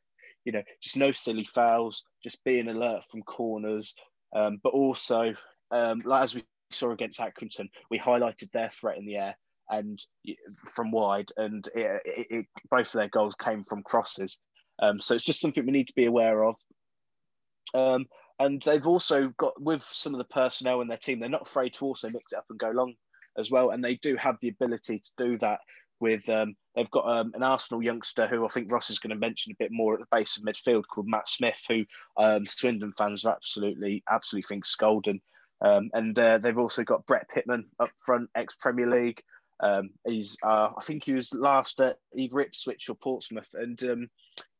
[0.45, 3.93] you know just no silly fouls, just being alert from corners,
[4.35, 5.33] um, but also,
[5.71, 9.35] um, like as we saw against Accrington, we highlighted their threat in the air
[9.69, 9.99] and
[10.65, 14.39] from wide, and it, it, it, both of their goals came from crosses.
[14.81, 16.55] Um, so it's just something we need to be aware of.
[17.73, 18.05] Um,
[18.39, 21.73] and they've also got with some of the personnel in their team, they're not afraid
[21.75, 22.93] to also mix it up and go long
[23.37, 25.59] as well, and they do have the ability to do that.
[26.01, 29.15] With um, they've got um, an Arsenal youngster who I think Ross is going to
[29.15, 31.85] mention a bit more at the base of midfield called Matt Smith, who
[32.17, 35.21] um, Swindon fans are absolutely absolutely think golden.
[35.61, 39.21] Um, and uh, they've also got Brett Pitman up front, ex Premier League.
[39.61, 44.07] Um, he's uh, I think he was last at either Ipswich or Portsmouth, and um,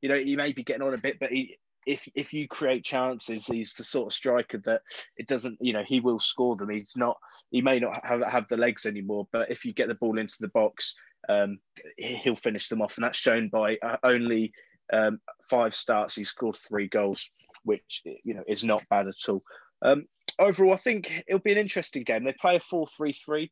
[0.01, 2.84] you know he may be getting on a bit, but he if if you create
[2.84, 4.82] chances, he's the sort of striker that
[5.17, 6.69] it doesn't, you know, he will score them.
[6.69, 7.17] He's not,
[7.52, 10.38] he may not have, have the legs anymore, but if you get the ball into
[10.39, 10.95] the box,
[11.30, 11.60] um,
[11.98, 14.52] he'll finish them off, and that's shown by uh, only
[14.93, 15.19] um,
[15.50, 16.15] five starts.
[16.15, 17.30] He scored three goals,
[17.63, 19.43] which you know is not bad at all.
[19.82, 20.06] Um,
[20.39, 22.24] overall, I think it'll be an interesting game.
[22.24, 23.52] They play a four-three-three.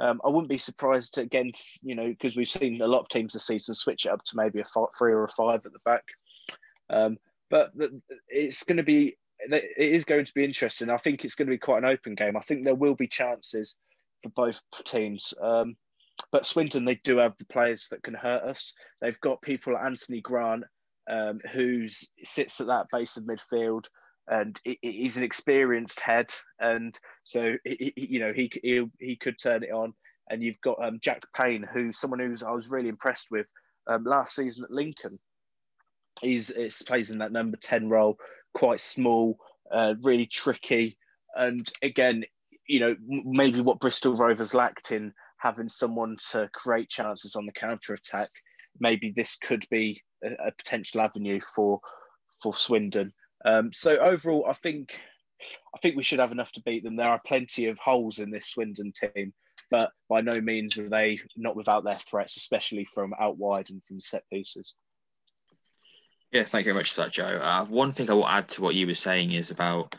[0.00, 3.32] Um, I wouldn't be surprised against you know because we've seen a lot of teams
[3.32, 5.80] this season switch it up to maybe a five, three or a five at the
[5.84, 6.04] back.
[6.90, 7.18] Um,
[7.50, 7.72] but
[8.28, 10.90] it's going to be it is going to be interesting.
[10.90, 12.36] I think it's going to be quite an open game.
[12.36, 13.76] I think there will be chances
[14.22, 15.32] for both teams.
[15.40, 15.76] Um,
[16.32, 18.74] but Swindon, they do have the players that can hurt us.
[19.00, 20.64] They've got people like Anthony Grant,
[21.08, 21.86] um, who
[22.24, 23.84] sits at that base of midfield,
[24.26, 26.30] and he's an experienced head,
[26.60, 29.94] and so he, you know he he he could turn it on.
[30.30, 33.50] And you've got um, Jack Payne, who's someone who's I was really impressed with
[33.86, 35.18] um, last season at Lincoln.
[36.20, 36.52] He's
[36.86, 38.16] plays in that number ten role,
[38.54, 39.38] quite small,
[39.72, 40.96] uh, really tricky,
[41.36, 42.24] and again,
[42.66, 47.52] you know maybe what Bristol Rovers lacked in having someone to create chances on the
[47.52, 48.28] counter attack,
[48.80, 51.80] maybe this could be a, a potential avenue for
[52.42, 53.12] for Swindon.
[53.44, 55.00] Um, so overall, I think
[55.74, 56.96] I think we should have enough to beat them.
[56.96, 59.32] There are plenty of holes in this Swindon team,
[59.70, 63.82] but by no means are they not without their threats, especially from out wide and
[63.84, 64.74] from set pieces.
[66.32, 67.40] Yeah, thank you very much for that, Joe.
[67.42, 69.96] Uh, one thing I will add to what you were saying is about,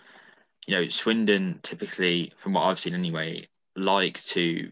[0.68, 4.72] you know, Swindon typically, from what I've seen anyway, like to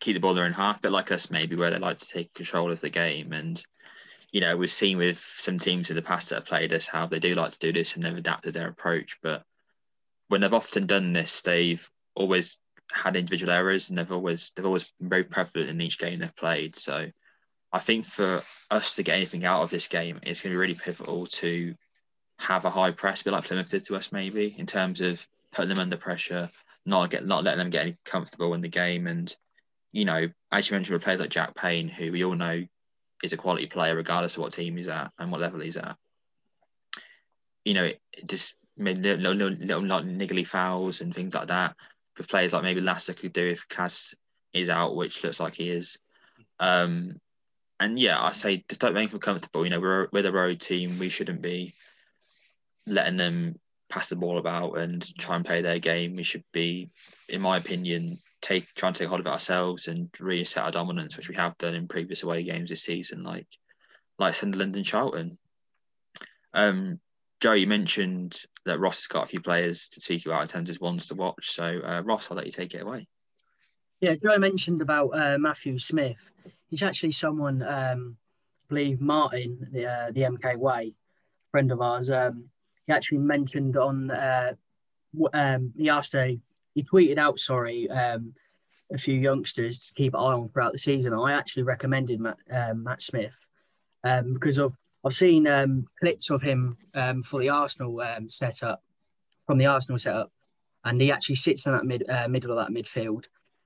[0.00, 2.72] keep the ball in half, but like us maybe where they like to take control
[2.72, 3.32] of the game.
[3.32, 3.62] And
[4.32, 7.06] you know, we've seen with some teams in the past that have played us how
[7.06, 9.18] they do like to do this and they've adapted their approach.
[9.22, 9.44] But
[10.28, 12.58] when they've often done this, they've always
[12.92, 16.34] had individual errors and they've always they've always been very prevalent in each game they've
[16.34, 16.74] played.
[16.74, 17.10] So
[17.74, 20.60] I think for us to get anything out of this game, it's going to be
[20.60, 21.74] really pivotal to
[22.38, 25.26] have a high press, a bit like Plymouth did to us, maybe in terms of
[25.50, 26.48] putting them under pressure,
[26.86, 29.34] not get not letting them get any comfortable in the game, and
[29.90, 32.64] you know, as you mentioned, with players like Jack Payne, who we all know
[33.24, 35.96] is a quality player, regardless of what team he's at and what level he's at.
[37.64, 41.74] You know, it just little, little, little, little niggly fouls and things like that.
[42.16, 44.14] With players like maybe Lasse could do if Kaz
[44.52, 45.98] is out, which looks like he is.
[46.60, 47.20] Um,
[47.80, 49.64] and yeah, I say just don't make them comfortable.
[49.64, 50.98] You know, we're we're the road team.
[50.98, 51.74] We shouldn't be
[52.86, 53.58] letting them
[53.88, 56.14] pass the ball about and try and play their game.
[56.14, 56.90] We should be,
[57.28, 61.16] in my opinion, take try and take hold of it ourselves and reset our dominance,
[61.16, 63.48] which we have done in previous away games this season, like
[64.18, 65.38] like Sunderland and Charlton.
[66.52, 67.00] Um,
[67.40, 70.70] Joe, you mentioned that Ross has got a few players to speak about in terms
[70.70, 71.50] of ones to watch.
[71.50, 73.06] So, uh, Ross, I'll let you take it away.
[74.04, 76.30] Yeah, Joe mentioned about uh, Matthew Smith.
[76.68, 80.92] He's actually someone, um, I believe Martin, the uh, the MK Way,
[81.50, 82.10] friend of ours.
[82.10, 82.50] Um,
[82.86, 84.52] he actually mentioned on uh,
[85.32, 86.38] um, he asked a
[86.74, 88.34] he tweeted out, sorry, um,
[88.92, 91.14] a few youngsters to keep an eye on throughout the season.
[91.14, 93.38] I actually recommended Matt, um, Matt Smith
[94.04, 96.76] um, because of I've seen um, clips of him
[97.24, 98.82] for the Arsenal setup
[99.46, 100.30] from the Arsenal setup,
[100.84, 103.24] and he actually sits in that mid uh, middle of that midfield.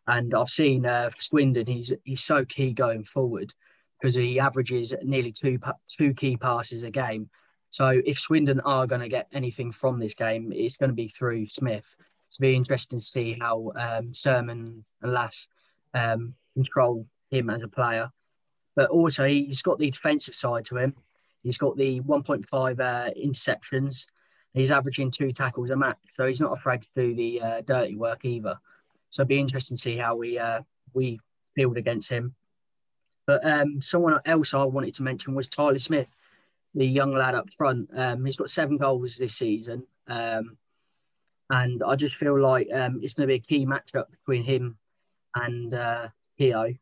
[0.08, 3.54] And I've seen uh, Swindon; he's he's so key going forward
[4.00, 5.60] because he averages nearly two
[5.96, 7.30] two key passes a game.
[7.70, 11.08] So if Swindon are going to get anything from this game, it's going to be
[11.08, 11.94] through Smith
[12.28, 15.48] it's be interesting to see how um, Surman and Lass
[15.94, 18.10] um, control him as a player.
[18.76, 20.94] But also, he's got the defensive side to him.
[21.42, 24.06] He's got the 1.5 uh, interceptions.
[24.52, 27.96] He's averaging two tackles a match, so he's not afraid to do the uh, dirty
[27.96, 28.58] work either.
[29.10, 30.60] So it'd be interesting to see how we uh,
[30.92, 31.20] we
[31.54, 32.34] field against him.
[33.26, 36.08] But um, someone else I wanted to mention was Tyler Smith,
[36.74, 37.90] the young lad up front.
[37.94, 39.86] Um, he's got seven goals this season.
[40.06, 40.56] Um,
[41.50, 44.78] and I just feel like um, it's going to be a key matchup between him
[45.34, 46.74] and uh, Keogh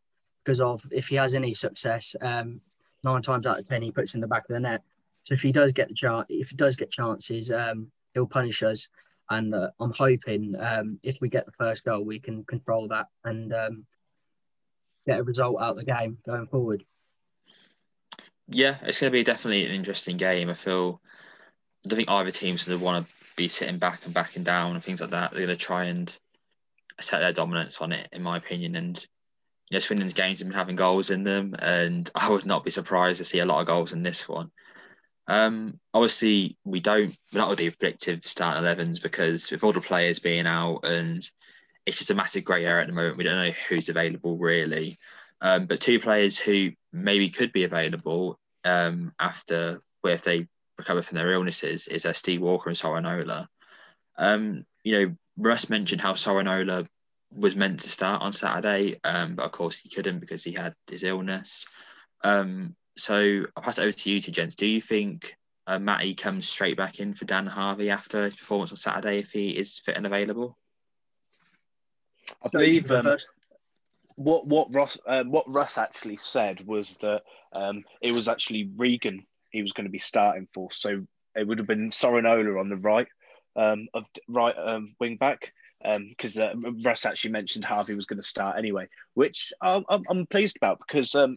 [0.45, 2.61] because of if he has any success, um,
[3.03, 4.83] nine times out of ten he puts in the back of the net.
[5.25, 8.63] So if he does get the chance, if he does get chances, um, he'll punish
[8.63, 8.87] us.
[9.29, 13.07] And uh, I'm hoping um, if we get the first goal, we can control that
[13.25, 13.87] and um,
[15.07, 16.85] get a result out of the game going forward.
[18.49, 20.49] Yeah, it's going to be definitely an interesting game.
[20.49, 21.01] I feel
[21.91, 24.83] I think either team's going to want to be sitting back and backing down and
[24.83, 25.31] things like that.
[25.31, 26.17] They're going to try and
[27.01, 28.77] set their dominance on it, in my opinion.
[28.77, 28.99] And
[29.71, 32.71] you know, Swindon's games have been having goals in them, and I would not be
[32.71, 34.51] surprised to see a lot of goals in this one.
[35.29, 40.19] Um, obviously, we don't we're not do predictive start 11s because with all the players
[40.19, 41.29] being out and
[41.85, 43.17] it's just a massive grey area at the moment.
[43.17, 44.99] We don't know who's available really.
[45.41, 50.47] Um, but two players who maybe could be available um, after if they
[50.79, 53.47] recover from their illnesses is uh, Steve Walker and Sorinola.
[54.17, 56.87] Um, you know, Russ mentioned how Sorinola
[57.35, 60.75] was meant to start on Saturday, um, but of course he couldn't because he had
[60.89, 61.67] his illness.
[62.23, 64.55] Um, so I'll pass it over to you two gents.
[64.55, 68.71] Do you think uh, Matty comes straight back in for Dan Harvie after his performance
[68.71, 70.57] on Saturday if he is fit and available?
[72.45, 73.17] I believe um,
[74.17, 79.27] what what Ross um, what Russ actually said was that um, it was actually Regan
[79.51, 80.71] he was going to be starting for.
[80.73, 83.09] So it would have been Sorinola on the right
[83.57, 85.53] um, of right um, wing back
[86.09, 90.27] because um, uh, Russ actually mentioned Harvie was going to start anyway, which I'm, I'm
[90.27, 91.35] pleased about because um, uh,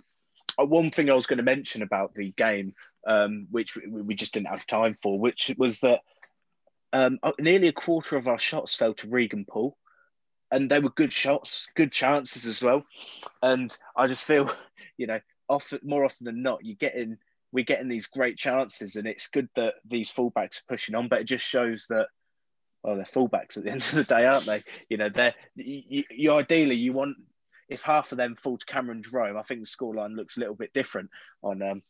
[0.57, 2.73] one thing I was going to mention about the game,
[3.07, 6.01] um, which we just didn't have time for, which was that
[6.93, 9.77] um, uh, nearly a quarter of our shots fell to Regan Poole.
[10.51, 12.83] And they were good shots, good chances as well.
[13.43, 14.51] And I just feel,
[14.97, 17.17] you know, often more often than not, you get in
[17.51, 21.07] we're getting these great chances, and it's good that these fullbacks are pushing on.
[21.07, 22.07] But it just shows that
[22.83, 24.61] well, they're fullbacks at the end of the day, aren't they?
[24.89, 27.17] You know, they're you, you ideally you want
[27.69, 30.55] if half of them fall to Cameron Jerome, I think the scoreline looks a little
[30.55, 31.09] bit different
[31.43, 31.81] on um,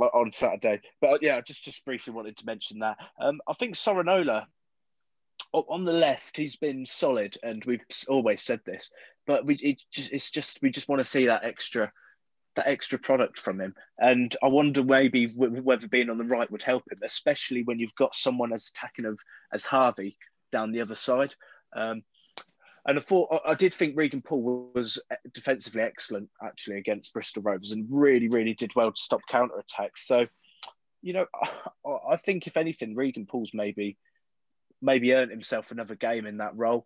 [0.00, 0.80] on Saturday.
[1.00, 2.98] But yeah, just just briefly wanted to mention that.
[3.20, 4.46] Um, I think Sorinola
[5.52, 8.90] on the left, he's been solid, and we've always said this.
[9.26, 11.92] But we it just it's just we just want to see that extra
[12.56, 13.74] that extra product from him.
[13.98, 17.94] And I wonder maybe whether being on the right would help him, especially when you've
[17.94, 19.18] got someone as attacking of
[19.52, 20.16] as Harvie
[20.52, 21.34] down the other side.
[21.74, 22.02] Um,
[22.86, 27.42] and I thought I did think Regan Poole was uh, defensively excellent actually against Bristol
[27.42, 30.06] Rovers and really, really did well to stop counter attacks.
[30.06, 30.26] So,
[31.02, 31.26] you know,
[32.10, 33.96] I think if anything, Regan Poole's maybe
[34.80, 36.84] maybe earned himself another game in that role.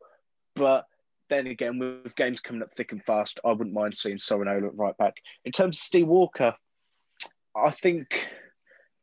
[0.56, 0.86] But
[1.28, 4.76] then again, with games coming up thick and fast, I wouldn't mind seeing Sorinola at
[4.76, 5.14] right back.
[5.44, 6.54] In terms of Steve Walker,
[7.54, 8.30] I think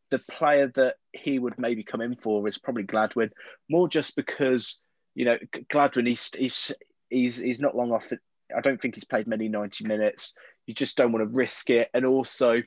[0.09, 3.29] the player that he would maybe come in for is probably Gladwin,
[3.69, 4.81] more just because
[5.13, 5.37] you know
[5.69, 6.71] Gladwin he's he's
[7.09, 8.11] he's, he's not long off.
[8.55, 10.33] I don't think he's played many ninety minutes.
[10.65, 12.61] You just don't want to risk it, and also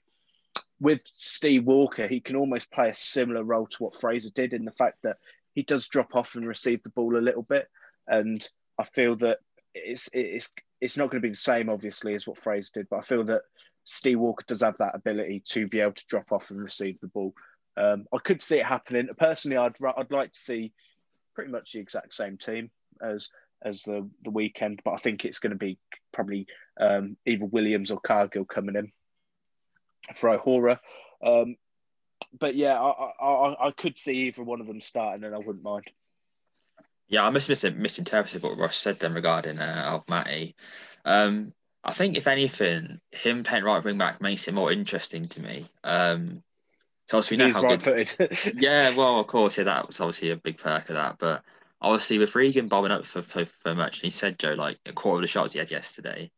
[0.81, 4.65] with Steve Walker, he can almost play a similar role to what Fraser did in
[4.65, 5.19] the fact that
[5.55, 7.69] he does drop off and receive the ball a little bit,
[8.07, 8.47] and
[8.79, 9.39] I feel that
[9.75, 10.51] it's it's
[10.81, 12.89] it's not going to be the same, obviously, as what Fraser did.
[12.91, 13.43] But I feel that
[13.85, 17.09] Steve Walker does have that ability to be able to drop off and receive the
[17.09, 17.35] ball.
[17.77, 19.09] Um, I could see it happening.
[19.19, 20.73] Personally, I'd I'd like to see
[21.35, 22.71] pretty much the exact same team
[23.03, 23.29] as
[23.63, 25.79] as the the weekend, but I think it's going to be
[26.13, 26.47] probably
[26.81, 28.93] um, either Williams or Cargill coming in
[30.15, 30.81] for O'Hora.
[31.23, 31.57] Um,
[32.39, 35.65] but yeah, I, I I could see either one of them starting, and I wouldn't
[35.65, 35.91] mind.
[37.09, 40.55] Yeah, I must misinterpreted what Ross said then regarding uh, Alf Matty.
[41.05, 45.43] Um, I think if anything, him playing right wing back makes it more interesting to
[45.43, 45.67] me.
[45.83, 46.43] Um,
[47.07, 48.13] so obviously we know how good.
[48.55, 51.17] yeah, well, of course, yeah, that was obviously a big perk of that.
[51.19, 51.43] But
[51.81, 54.93] obviously with Regan bobbing up for, for, for much, and he said Joe like a
[54.93, 56.31] quarter of the shots he had yesterday.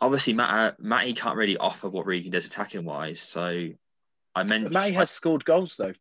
[0.00, 3.20] Obviously, Matt, uh, Matty can't really offer what Regan does attacking wise.
[3.20, 3.68] So
[4.34, 5.92] I meant Matty has scored goals though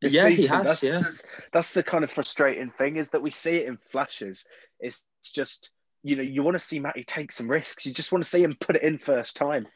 [0.00, 0.32] yeah, season.
[0.32, 0.64] he has.
[0.64, 1.02] That's, yeah,
[1.52, 4.44] that's the kind of frustrating thing is that we see it in flashes.
[4.80, 5.70] It's just
[6.02, 7.86] you know you want to see Matty take some risks.
[7.86, 9.66] You just want to see him put it in first time.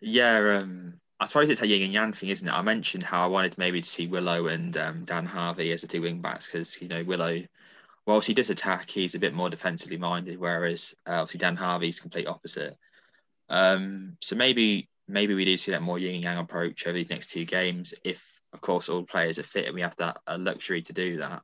[0.00, 2.52] Yeah, um, I suppose it's a yin and yang thing, isn't it?
[2.52, 5.86] I mentioned how I wanted maybe to see Willow and um, Dan Harvie as the
[5.86, 7.42] two wing backs because you know Willow
[8.06, 12.00] whilst he does attack, he's a bit more defensively minded, whereas uh, obviously Dan Harvie's
[12.00, 12.76] complete opposite.
[13.48, 17.10] Um, so maybe maybe we do see that more yin and yang approach over these
[17.10, 20.36] next two games, if of course all players are fit and we have that uh,
[20.38, 21.42] luxury to do that.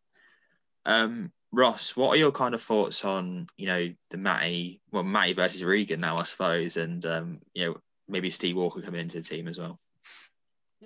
[0.86, 5.34] Um, Ross, what are your kind of thoughts on you know the Matty, well Matty
[5.34, 7.76] versus Regan now, I suppose, and um, you know
[8.10, 9.78] maybe Steve Walker coming into the team as well.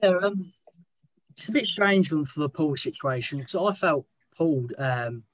[0.02, 0.52] Yeah, um,
[1.36, 3.44] it's a bit strange for the Poole situation.
[3.48, 4.06] So I felt
[4.36, 5.24] Poole um,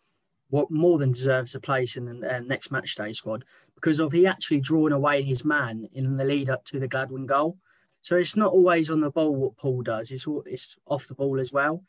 [0.51, 4.13] what more than deserves a place in the uh, next match day squad because of
[4.13, 7.57] he actually drawn away his man in the lead up to the Gladwin goal.
[8.03, 11.39] So it's not always on the ball what Poole does; it's it's off the ball
[11.39, 11.83] as well.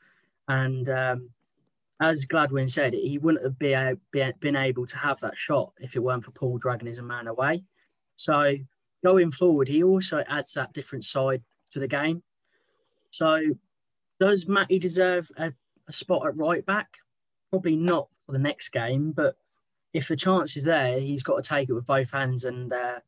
[0.47, 1.29] And um,
[2.01, 3.75] as Gladwin said, he wouldn't have be,
[4.11, 7.27] be, been able to have that shot if it weren't for Poole dragging his man
[7.27, 7.63] away.
[8.15, 8.55] So
[9.03, 11.41] going forward, he also adds that different side
[11.71, 12.23] to the game.
[13.09, 13.41] So
[14.19, 15.51] does Matty deserve a,
[15.87, 16.97] a spot at right back?
[17.49, 19.35] Probably not for the next game, but
[19.93, 22.99] if the chance is there, he's got to take it with both hands and uh,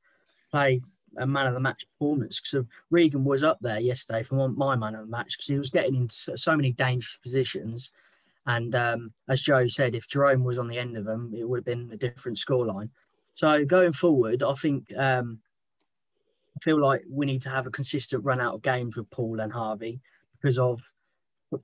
[0.52, 0.82] play
[1.18, 2.42] a man of the match performance.
[2.42, 5.70] Because Regan was up there yesterday for my man of the match because he was
[5.70, 7.92] getting in so many dangerous positions.
[8.46, 11.60] And um, as Joe said, if Jerome was on the end of them, it would
[11.60, 12.90] have been a different scoreline.
[13.36, 15.40] So going forward, I think um,
[16.62, 19.52] feel like we need to have a consistent run out of games with Poole and
[19.52, 20.02] Harvie
[20.42, 20.82] because of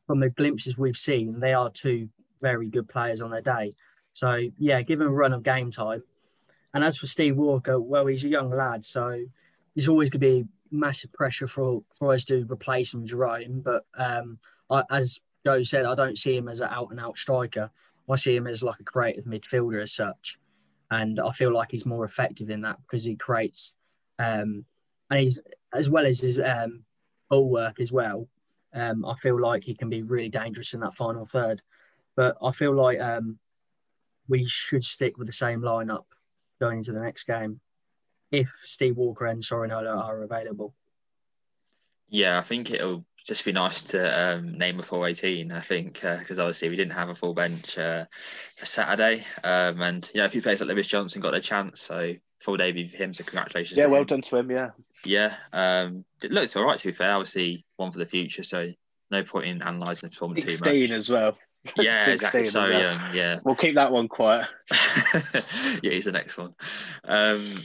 [0.05, 2.09] from the glimpses we've seen, they are two
[2.41, 3.73] very good players on their day.
[4.13, 6.03] So yeah, give him a run of game time.
[6.73, 9.23] And as for Steve Walker, well, he's a young lad, so
[9.73, 13.61] he's always going to be massive pressure for, for us to replace him, Jerome.
[13.61, 14.37] But um,
[14.69, 17.71] I, as Joe said, I don't see him as an out and out striker.
[18.09, 20.37] I see him as like a creative midfielder as such.
[20.91, 23.73] And I feel like he's more effective in that because he creates,
[24.17, 24.65] um,
[25.09, 25.39] and he's
[25.73, 26.83] as well as his um,
[27.29, 28.27] ball work as well.
[28.73, 31.61] Um, I feel like he can be really dangerous in that final third.
[32.15, 33.39] But I feel like um,
[34.27, 36.05] we should stick with the same lineup
[36.59, 37.59] going into the next game
[38.31, 40.73] if Steve Walker and Sorinola are available.
[42.09, 46.01] Yeah, I think it'll just be nice to um, name a full 18, I think,
[46.01, 48.05] because uh, obviously we didn't have a full bench uh,
[48.57, 49.25] for Saturday.
[49.43, 52.57] Um, and, you know, a few players like Lewis Johnson got their chance, so full
[52.57, 53.77] debut for him, so congratulations.
[53.77, 54.07] Yeah, well him.
[54.07, 54.69] done to him, yeah.
[55.05, 57.13] Yeah, um, it looks all right, to be fair.
[57.13, 58.71] Obviously, one for the future, so
[59.11, 60.57] no point in analysing the performance too much.
[60.59, 61.37] 16 as well.
[61.77, 62.45] Yeah, exactly.
[62.45, 63.13] So young.
[63.13, 63.39] Yeah.
[63.43, 64.47] We'll keep that one quiet.
[65.83, 66.55] yeah, he's the next one.
[67.03, 67.55] Um,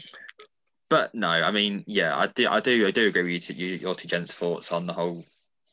[0.91, 3.77] but no, I mean, yeah, I do, I do, I do agree with you, you
[3.77, 5.25] your two gents' thoughts on the whole,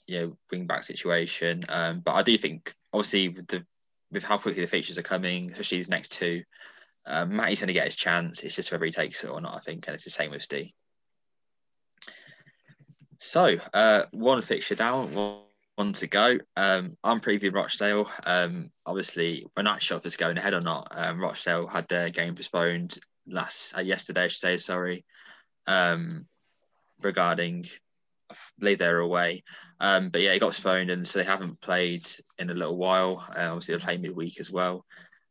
[0.08, 1.64] you know, wing back situation.
[1.70, 3.66] Um, but I do think, obviously, with the
[4.12, 6.44] with how quickly the features are coming, especially these next two,
[7.06, 8.42] um, Matty's going to get his chance.
[8.44, 9.56] It's just whether he takes it or not.
[9.56, 10.72] I think, and it's the same with Steve.
[13.20, 15.14] So, uh, one fixture down.
[15.76, 16.38] One to go.
[16.58, 18.10] Um, I'm previewing Rochdale.
[18.26, 20.88] Um, obviously, we're not sure if it's going ahead or not.
[20.92, 22.98] Um, Rochdale had their game postponed
[23.28, 24.58] last uh, yesterday, I should say.
[24.58, 25.06] Sorry,
[25.68, 26.26] um,
[27.02, 27.66] regarding
[28.32, 29.44] I believe they're away.
[29.80, 32.08] Um, but yeah, it got postponed, and so they haven't played
[32.40, 33.26] in a little while.
[33.30, 34.86] Uh, obviously, they're playing midweek as well.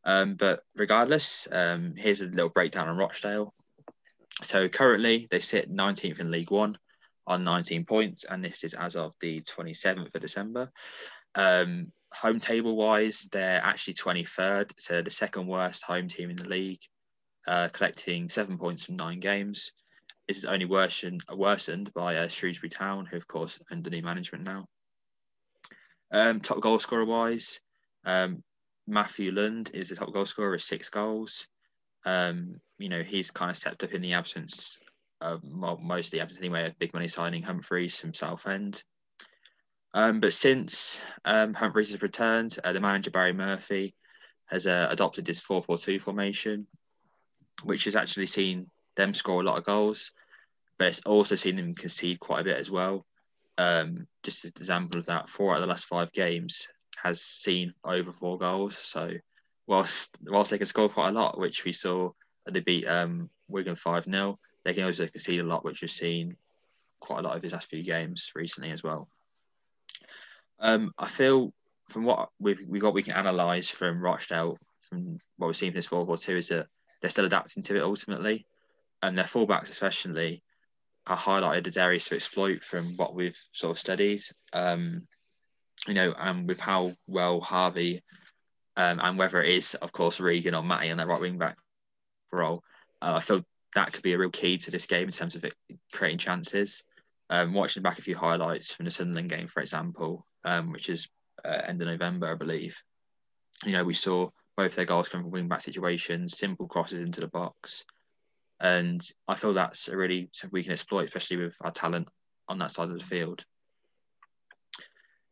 [0.04, 3.54] Um, but regardless, um, here's a little breakdown on Rochdale.
[4.42, 6.78] So currently, they sit 19th in League One
[7.26, 10.70] on 19 points, and this is as of the 27th of December.
[11.34, 16.48] Um, home table wise, they're actually 23rd, so the second worst home team in the
[16.48, 16.80] league,
[17.46, 19.72] uh, collecting seven points from nine games.
[20.26, 24.44] This is only worsened, worsened by uh, Shrewsbury Town, who, of course, under new management
[24.44, 24.66] now.
[26.12, 27.60] Um, top goal scorer wise,
[28.04, 28.42] um,
[28.90, 31.46] Matthew Lund is the top goal scorer with six goals.
[32.04, 34.78] Um, you know, he's kind of stepped up in the absence
[35.20, 38.82] uh, mostly happens anyway, of big money signing Humphrys from Southend.
[39.92, 43.94] Um, but since um, Humphrys has returned, uh, the manager Barry Murphy
[44.46, 46.66] has uh, adopted this 4 4 2 formation,
[47.64, 50.12] which has actually seen them score a lot of goals,
[50.78, 53.04] but it's also seen them concede quite a bit as well.
[53.58, 56.66] Um, just an example of that, four out of the last five games
[57.02, 58.76] has seen over four goals.
[58.76, 59.12] So,
[59.66, 62.10] whilst whilst they can score quite a lot, which we saw
[62.50, 66.36] they beat um, Wigan 5 0, they can also concede a lot, which we've seen
[67.00, 69.08] quite a lot of his last few games recently as well.
[70.58, 71.52] Um, I feel
[71.86, 75.78] from what we've we got, we can analyse from Rochdale, from what we've seen from
[75.78, 76.66] this 4 4 2, is that
[77.00, 78.46] they're still adapting to it ultimately.
[79.02, 80.42] And their fullbacks, especially,
[81.06, 84.22] are highlighted as areas to exploit from what we've sort of studied.
[84.52, 85.06] Um,
[85.86, 88.02] you know, and with how well Harvie
[88.76, 91.56] um, and whether it is, of course, Regan or Matty on that right wing back
[92.32, 92.62] role,
[93.02, 95.44] uh, I feel that could be a real key to this game in terms of
[95.44, 95.54] it
[95.92, 96.82] creating chances.
[97.28, 101.08] Um, watching back a few highlights from the Sunderland game, for example, um, which is
[101.44, 102.82] uh, end of November, I believe.
[103.64, 107.20] You know, we saw Both their goals come from wing back situations, simple crosses into
[107.20, 107.84] the box.
[108.60, 112.08] And I feel that's a really we can exploit, especially with our talent
[112.48, 113.44] on that side of the field.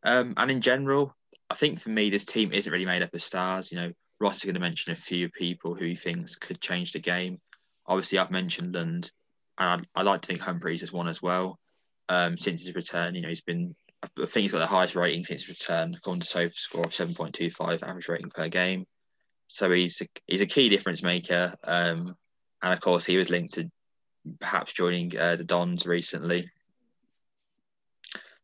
[0.03, 1.15] Um, and in general,
[1.49, 3.71] I think for me, this team isn't really made up of stars.
[3.71, 6.91] You know, Ross is going to mention a few people who he thinks could change
[6.91, 7.39] the game.
[7.85, 9.11] Obviously, I've mentioned Lund,
[9.57, 11.59] and I'd, i like to think Humphrys is one as well.
[12.07, 15.23] Um, since his return, you know, he's been, I think he's got the highest rating
[15.23, 18.85] since his return, according to SofaScore of 7.25 average rating per game.
[19.47, 21.55] So he's a, he's a key difference maker.
[21.63, 22.15] Um,
[22.61, 23.69] and of course, he was linked to
[24.39, 26.49] perhaps joining uh, the Dons recently.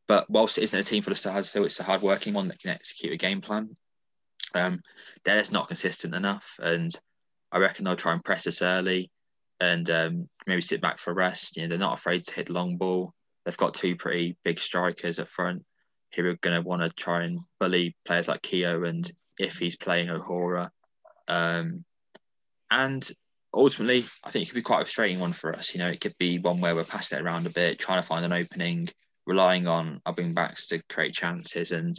[0.08, 2.60] But whilst it isn't a team full of stars, Phil, it's a hard-working one that
[2.60, 3.76] can execute a game plan.
[4.54, 4.82] Um,
[5.24, 6.92] they're just not consistent enough, and
[7.52, 9.10] I reckon they'll try and press us early,
[9.60, 11.58] and um, maybe sit back for a rest.
[11.58, 13.14] You know, they're not afraid to hit long ball.
[13.44, 15.66] They've got two pretty big strikers up front
[16.14, 19.76] who are going to want to try and bully players like Keogh and if he's
[19.76, 20.72] playing O'Hora.
[21.28, 21.84] Um,
[22.72, 23.10] and
[23.54, 25.74] ultimately, I think it could be quite a frustrating one for us.
[25.74, 28.08] You know, it could be one where we're passing it around a bit, trying to
[28.08, 28.88] find an opening,
[29.26, 31.72] relying on our wing backs to create chances.
[31.72, 31.98] And,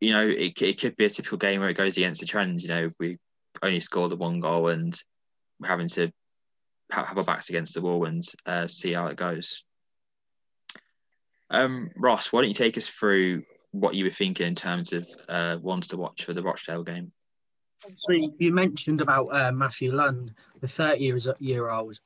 [0.00, 2.62] you know, it, it could be a typical game where it goes against the trends.
[2.62, 3.18] You know, we
[3.62, 4.94] only scored the one goal and
[5.58, 6.12] we're having to
[6.90, 9.64] have our backs against the wall and uh, see how it goes.
[11.50, 15.08] Um, Ross, why don't you take us through what you were thinking in terms of
[15.28, 17.12] uh, ones to watch for the Rochdale game?
[17.96, 21.98] So you mentioned about uh, Matthew Lund, the 30 years year old.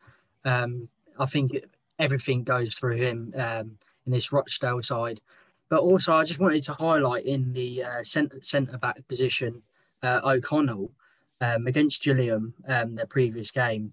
[0.44, 1.56] Um, I think
[1.98, 5.20] everything goes through him um, in this Rochdale side.
[5.68, 9.62] But also, I just wanted to highlight in the uh, centre centre back position,
[10.02, 10.90] uh, O'Connell
[11.40, 13.92] um, against Gillingham, um, their previous game.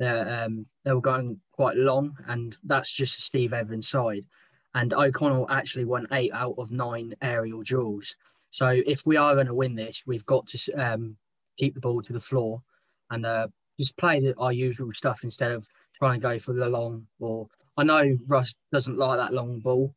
[0.00, 4.24] Um, they were going quite long, and that's just Steve Evans' side.
[4.74, 8.16] And O'Connell actually won eight out of nine aerial duels.
[8.50, 11.16] So if we are going to win this, we've got to um,
[11.56, 12.60] keep the ball to the floor
[13.10, 15.66] and uh, just play the, our usual stuff instead of
[15.98, 17.06] trying and go for the long.
[17.18, 17.50] ball.
[17.76, 19.94] I know Russ doesn't like that long ball.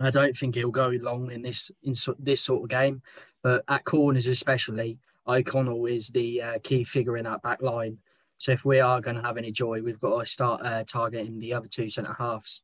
[0.00, 3.02] I don't think he'll go long in this in this sort of game,
[3.42, 7.98] but at corners especially, O'Connell is the uh, key figure in that back line.
[8.38, 11.38] So if we are going to have any joy, we've got to start uh, targeting
[11.38, 12.62] the other two centre halves.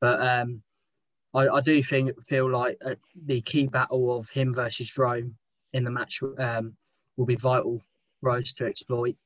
[0.00, 0.62] But um,
[1.34, 2.94] I, I do think feel like uh,
[3.26, 5.36] the key battle of him versus Rome
[5.74, 6.74] in the match um,
[7.16, 7.82] will be vital
[8.26, 9.16] us to exploit.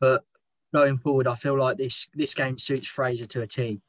[0.00, 0.24] But
[0.72, 3.80] going forward, I feel like this this game suits Fraser to a T.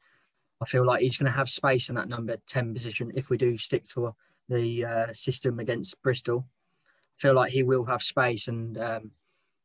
[0.60, 3.36] I feel like he's going to have space in that number ten position if we
[3.36, 4.14] do stick to
[4.48, 6.46] the uh, system against Bristol.
[6.86, 9.10] I feel like he will have space and um,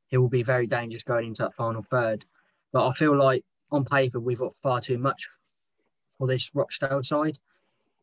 [0.07, 2.25] he will be very dangerous going into that final third.
[2.71, 5.29] But I feel like on paper we've got far too much
[6.17, 7.39] for this Rochdale side.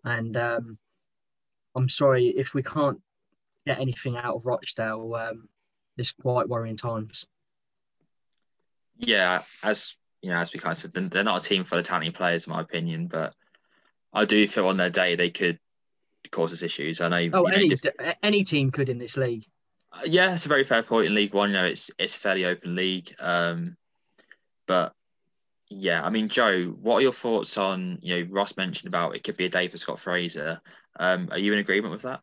[0.04, 0.78] And um,
[1.76, 3.00] I'm sorry if we can't
[3.66, 5.14] get anything out of Rochdale.
[5.14, 5.48] Um,
[5.96, 7.26] it's quite worrying times.
[9.01, 11.84] Yeah, as you know, as we kind of said, they're not a team full of
[11.84, 13.07] talented players, in my opinion.
[13.07, 13.34] But
[14.12, 15.59] I do feel on their day they could
[16.30, 17.01] cause us issues.
[17.01, 17.30] I know.
[17.32, 17.84] Oh, you any this,
[18.22, 19.44] any team could in this league.
[19.92, 21.51] Uh, yeah, it's a very fair point in League One.
[21.51, 23.14] You know, it's it's a fairly open league.
[23.18, 23.76] Um,
[24.66, 24.94] but
[25.70, 29.22] yeah, I mean, Joe, what are your thoughts on, you know, Ross mentioned about it
[29.22, 30.61] could be a day for Scott Fraser.
[30.98, 32.20] Um, are you in agreement with that?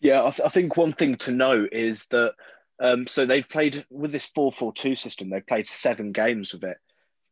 [0.00, 2.34] Yeah, I, th- I think one thing to note is that
[2.80, 5.30] um, so they've played with this 4-4-2 system.
[5.30, 6.76] They've played seven games with it.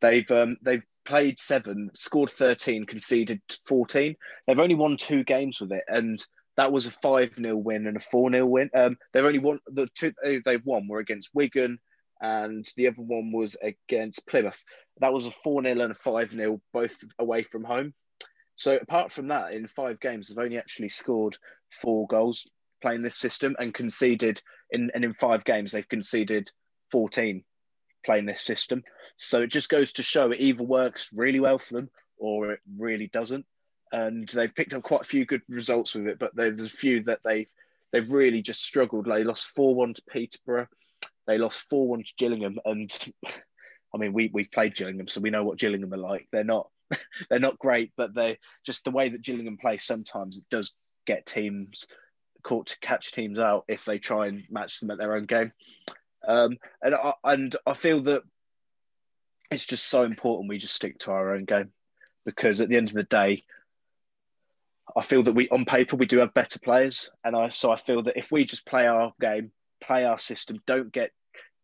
[0.01, 4.16] They've um, they've played seven, scored 13, conceded 14.
[4.47, 6.18] They've only won two games with it, and
[6.57, 8.70] that was a 5 0 win and a 4 0 win.
[8.74, 11.78] Um, they've only won the two they've won were against Wigan
[12.20, 14.62] and the other one was against Plymouth.
[15.01, 17.95] That was a 4 0 and a 5 0, both away from home.
[18.57, 21.36] So, apart from that, in five games, they've only actually scored
[21.70, 22.47] four goals
[22.85, 26.51] playing this system and conceded, in, and in five games, they've conceded
[26.91, 27.43] 14
[28.05, 28.82] playing this system.
[29.16, 32.61] So, it just goes to show it either works really well for them or it
[32.78, 33.47] really doesn't.
[33.91, 37.03] And they've picked up quite a few good results with it, but there's a few
[37.05, 37.51] that they've
[37.93, 39.07] they've really just struggled.
[39.07, 40.66] They lost 4 1 to Peterborough.
[41.26, 42.59] They lost 4 1 to Gillingham.
[42.64, 42.93] And
[43.95, 46.28] I mean, we, we've played Gillingham, so we know what Gillingham are like.
[46.32, 46.68] They're not.
[47.30, 49.78] They're not great, but they just the way that Gillingham play.
[49.78, 50.74] Sometimes it does
[51.07, 51.87] get teams
[52.45, 55.53] caught to catch teams out if they try and match them at their own game.
[56.26, 58.22] Um, and I, and I feel that
[59.51, 61.70] it's just so important we just stick to our own game
[62.24, 63.45] because at the end of the day,
[64.97, 67.76] I feel that we on paper we do have better players, and I so I
[67.76, 71.11] feel that if we just play our game, play our system, don't get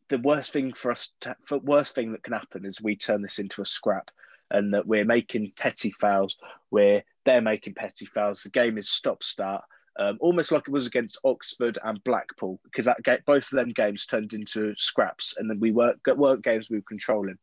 [0.08, 1.10] the worst thing for us.
[1.22, 4.10] To, for worst thing that can happen is we turn this into a scrap,
[4.50, 6.36] and that we're making petty fouls,
[6.70, 8.42] where they're making petty fouls.
[8.42, 9.64] The game is stop start,
[10.00, 13.68] um, almost like it was against Oxford and Blackpool, because that ga- both of them
[13.68, 17.38] games turned into scraps, and then we weren't weren't games we were controlling.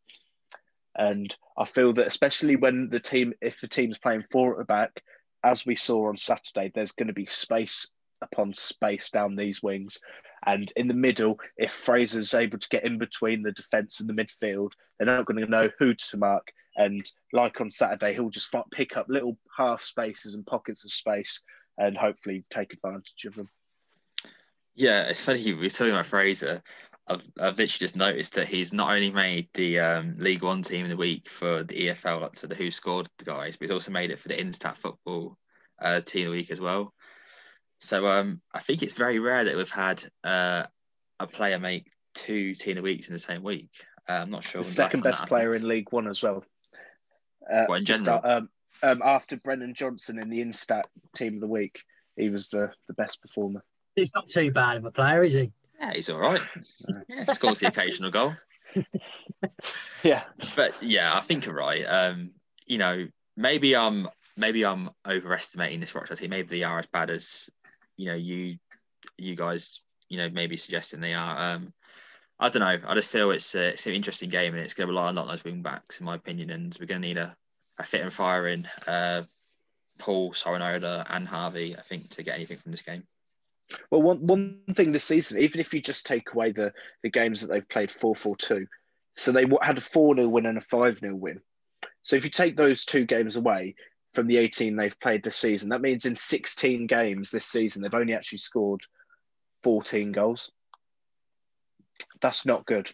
[0.96, 4.66] And I feel that especially when the team, if the team's playing four at the
[4.66, 5.04] back,
[5.44, 7.92] as we saw on Saturday, there's going to be space
[8.24, 10.00] upon space down these wings.
[10.48, 14.14] And in the middle, if Fraser's able to get in between the defence and the
[14.14, 16.48] midfield, they're not going to know who to mark.
[16.76, 21.42] And like on Saturday, he'll just pick up little half spaces and pockets of space
[21.78, 23.50] and hopefully take advantage of them.
[24.76, 26.62] Yeah, it's funny we were talking about Fraser.
[27.08, 30.84] I've, I've literally just noticed that he's not only made the um, League One team
[30.84, 33.92] of the week for the EFL, so the Who Scored the guys, but he's also
[33.92, 35.38] made it for the Instat Football
[35.80, 36.94] uh, team of the week as well.
[37.80, 40.64] So um, I think it's very rare that we've had uh,
[41.20, 43.70] a player make two team of the weeks in the same week.
[44.10, 44.64] Uh, I'm not sure.
[44.64, 46.44] The second best player in League One as well.
[47.52, 48.50] Uh, well, in general, um,
[48.84, 50.84] um, after Brennan Johnson in the Instat
[51.16, 51.80] team of the week,
[52.16, 53.64] he was the, the best performer.
[53.96, 55.52] He's not too bad of a player, is he?
[55.80, 56.42] Yeah, he's all right.
[57.08, 58.34] Yeah, scores the occasional goal.
[60.04, 60.24] yeah,
[60.56, 61.84] but yeah, I think you're right.
[61.84, 62.32] Um,
[62.66, 66.32] you know, maybe I'm maybe I'm overestimating this Rochdale team.
[66.32, 67.50] Maybe they are as bad as
[67.96, 68.58] you know you
[69.18, 71.38] you guys you know maybe suggesting they are.
[71.38, 71.74] Um,
[72.40, 72.88] I don't know.
[72.88, 75.14] I just feel it's a, it's an interesting game and it's going to rely a
[75.14, 76.52] lot on those wing backs, in my opinion.
[76.52, 77.36] And we're going to need a,
[77.78, 79.24] a fit and firing uh,
[79.98, 83.04] Poole, Sorinola, and Harvie, I think, to get anything from this game.
[83.92, 86.72] Well, one one thing this season, even if you just take away the
[87.04, 88.68] the games that they've played four four two,
[89.14, 91.42] so they had a four 0 win and a five 0 win.
[92.04, 93.76] So if you take those two games away
[94.14, 97.94] from the eighteen they've played this season, that means in sixteen games this season they've
[97.94, 98.82] only actually scored
[99.64, 100.52] fourteen goals.
[102.22, 102.92] That's not good.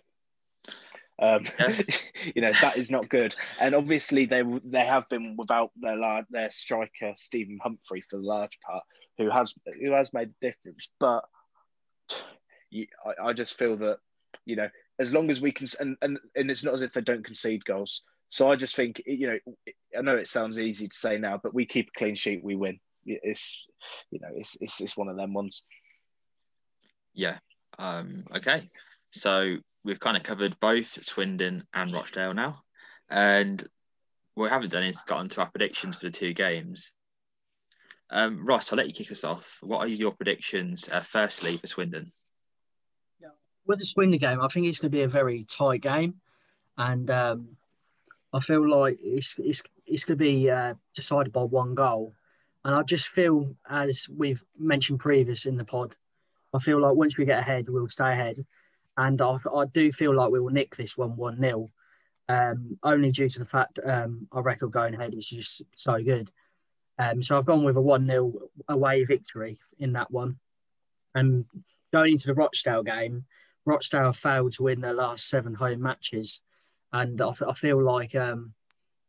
[1.24, 1.82] Um, yeah.
[2.36, 6.52] you know that is not good, and obviously they they have been without their their
[6.52, 8.84] striker Stephen Humphrey for the large part,
[9.18, 10.90] who has who has made a difference.
[11.00, 11.24] But
[12.70, 14.00] you, I, I just feel that
[14.46, 14.68] you know
[15.00, 17.64] as long as we can, and, and and it's not as if they don't concede
[17.64, 18.04] goals.
[18.28, 19.54] So I just think you know
[19.98, 22.56] I know it sounds easy to say now, but we keep a clean sheet, we
[22.56, 22.82] win.
[23.06, 23.66] It's
[24.12, 25.64] you know it's it's, it's one of them ones.
[27.14, 27.38] Yeah.
[27.80, 28.70] Um, okay.
[29.12, 32.64] So we've kind of covered both Swindon and Rochdale now.
[33.10, 33.62] And
[34.36, 36.92] what we haven't done is gotten to our predictions for the two games.
[38.10, 39.58] Um, Ross, I'll let you kick us off.
[39.62, 42.12] What are your predictions, uh, firstly, for Swindon?
[43.20, 43.30] Yeah.
[43.66, 46.16] With the Swindon game, I think it's going to be a very tight game.
[46.78, 47.58] And um,
[48.32, 52.14] I feel like it's, it's, it's going to be uh, decided by one goal.
[52.66, 55.96] And I just feel, as we've mentioned previous in the pod,
[56.54, 58.46] I feel like once we get ahead, we'll stay ahead
[58.98, 61.72] and I, I do feel like we will nick this one one nil,
[62.30, 66.32] um, only due to the fact um, our record going ahead is just so good.
[67.00, 68.34] Um, so I've gone with a one 0
[68.70, 70.38] away victory in that one.
[71.16, 71.46] And
[71.92, 73.26] going into the Rochdale game,
[73.66, 76.42] Rochdale failed to win their last seven home matches,
[76.92, 78.54] and I, I feel like um,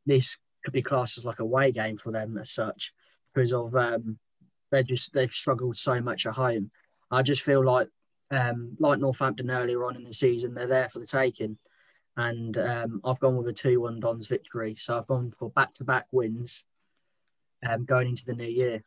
[0.07, 2.93] this could be classed as like a away game for them as such
[3.35, 4.18] because of um,
[4.70, 6.70] they just they've struggled so much at home.
[7.11, 7.89] I just feel like
[8.35, 11.57] um, like Northampton earlier on in the season, they're there for the taking.
[12.16, 14.76] And um, I've gone with a 2 1 Dons victory.
[14.78, 16.64] So I've gone for back to back wins
[17.68, 18.82] um, going into the new year.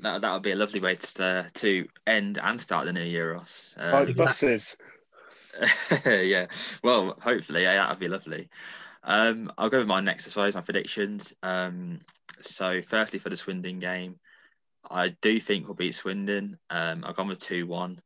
[0.00, 3.34] That that would be a lovely way to to end and start the new year,
[3.34, 3.74] Ross.
[3.76, 4.76] Um, buses.
[6.06, 6.46] yeah,
[6.84, 8.48] well, hopefully, yeah, that would be lovely.
[9.02, 11.34] Um, I'll go with mine next, I suppose, my predictions.
[11.42, 12.00] Um,
[12.40, 14.20] so, firstly, for the Swindon game,
[14.88, 16.58] I do think we'll beat Swindon.
[16.70, 18.00] Um, I've gone with 2 1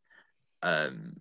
[0.63, 1.17] um,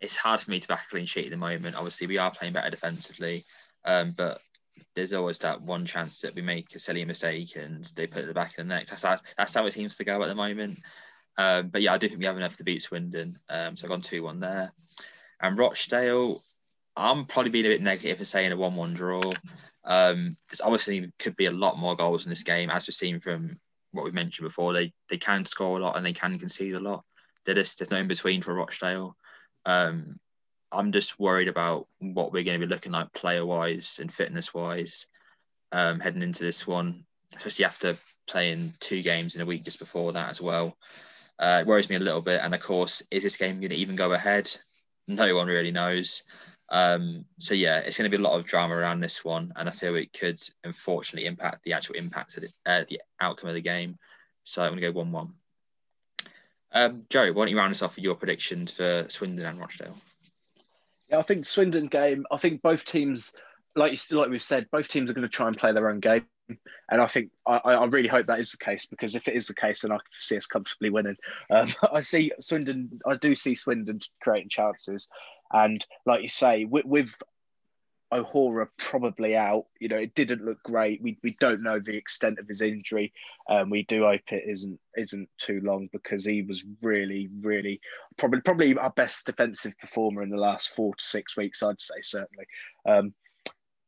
[0.00, 1.76] it's hard for me to back a clean sheet at the moment.
[1.76, 3.44] Obviously, we are playing better defensively,
[3.84, 4.40] um, but
[4.94, 8.26] there's always that one chance that we make a silly mistake and they put it
[8.26, 8.86] the back of the net.
[8.86, 10.78] That's how, that's how it seems to go at the moment.
[11.38, 13.36] Um, but yeah, I do think we have enough to beat Swindon.
[13.48, 14.72] Um, so I've gone 2 1 there.
[15.40, 16.40] And Rochdale,
[16.96, 19.22] I'm probably being a bit negative for saying a 1 1 draw.
[19.84, 23.20] Um, there's obviously could be a lot more goals in this game, as we've seen
[23.20, 23.58] from
[23.92, 24.72] what we mentioned before.
[24.72, 27.04] They they can score a lot and they can concede a lot.
[27.54, 29.16] There's no in between for Rochdale.
[29.64, 30.18] Um,
[30.72, 34.52] I'm just worried about what we're going to be looking like player wise and fitness
[34.52, 35.06] wise
[35.72, 37.04] um, heading into this one,
[37.36, 40.76] especially after playing two games in a week just before that as well.
[41.38, 42.40] Uh, it worries me a little bit.
[42.42, 44.50] And of course, is this game going to even go ahead?
[45.06, 46.22] No one really knows.
[46.68, 49.68] Um, so yeah, it's going to be a lot of drama around this one, and
[49.68, 53.54] I feel it could unfortunately impact the actual impact of the, uh, the outcome of
[53.54, 53.96] the game.
[54.42, 55.34] So I'm going to go one-one.
[56.76, 59.96] Um, Joe, why don't you round us off with your predictions for Swindon and Rochdale?
[61.08, 62.26] Yeah, I think Swindon game.
[62.30, 63.34] I think both teams,
[63.74, 66.00] like you, like we've said, both teams are going to try and play their own
[66.00, 66.26] game.
[66.90, 69.46] and I think I, I really hope that is the case because if it is
[69.46, 71.16] the case, then I see us comfortably winning.
[71.48, 75.08] Um, I see Swindon, I do see Swindon creating chances,
[75.54, 77.14] and like you say, with, with
[78.12, 79.66] O'Hora probably out.
[79.80, 81.02] You know, it didn't look great.
[81.02, 83.12] We, we don't know the extent of his injury.
[83.48, 87.80] Um, we do hope it isn't isn't too long because he was really, really
[88.16, 91.62] probably probably our best defensive performer in the last four to six weeks.
[91.62, 92.46] I'd say certainly.
[92.86, 93.14] Um,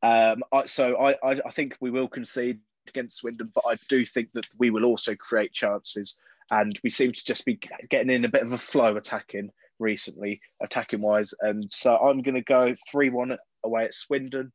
[0.03, 4.05] um, I, so I, I, I think we will concede against Swindon, but I do
[4.05, 6.19] think that we will also create chances.
[6.51, 7.61] And we seem to just be
[7.91, 11.35] getting in a bit of a flow attacking recently, attacking wise.
[11.41, 13.37] And so I'm going to go 3 1
[13.69, 14.53] away at Swindon.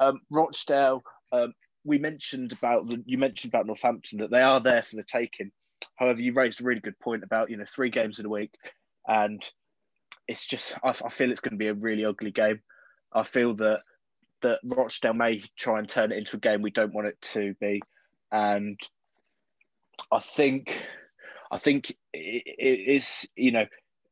[0.00, 1.52] Um, Rochdale, um,
[1.84, 5.50] we mentioned about you mentioned about Northampton that they are there for the taking.
[5.96, 8.52] However, you raised a really good point about you know three games in a week,
[9.06, 9.42] and
[10.28, 12.60] it's just I, I feel it's going to be a really ugly game.
[13.12, 13.80] I feel that
[14.42, 17.54] that Rochdale may try and turn it into a game we don't want it to
[17.60, 17.82] be,
[18.30, 18.78] and
[20.12, 20.82] I think
[21.50, 23.66] I think it is you know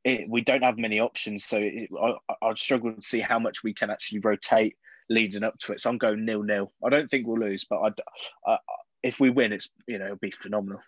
[0.04, 3.62] it, we don't have many options, so it, I, I'd struggle to see how much
[3.64, 4.76] we can actually rotate
[5.08, 5.80] leading up to it.
[5.80, 6.72] So I'm going nil nil.
[6.84, 8.00] I don't think we'll lose, but
[8.46, 8.58] I,
[9.02, 10.80] if we win, it's you know it'll be phenomenal.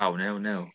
[0.00, 0.70] Wow, nil nil.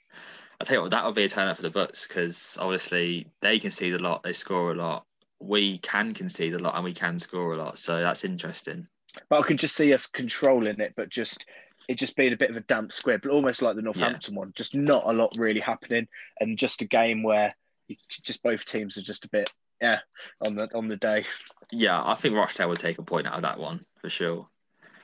[0.60, 3.60] I tell you what, that'll be a turn up for the Butts because obviously they
[3.60, 5.06] concede a lot, they score a lot.
[5.40, 8.88] We can concede a lot and we can score a lot, so that's interesting.
[9.30, 11.46] But I can just see us controlling it, but just
[11.88, 14.40] it just being a bit of a damp squib, almost like the Northampton yeah.
[14.40, 14.54] one.
[14.56, 16.08] Just not a lot really happening,
[16.40, 17.56] and just a game where
[17.88, 20.00] you, just both teams are just a bit yeah
[20.46, 21.24] on the on the day.
[21.72, 24.48] Yeah, I think Rochdale would take a point out of that one for sure.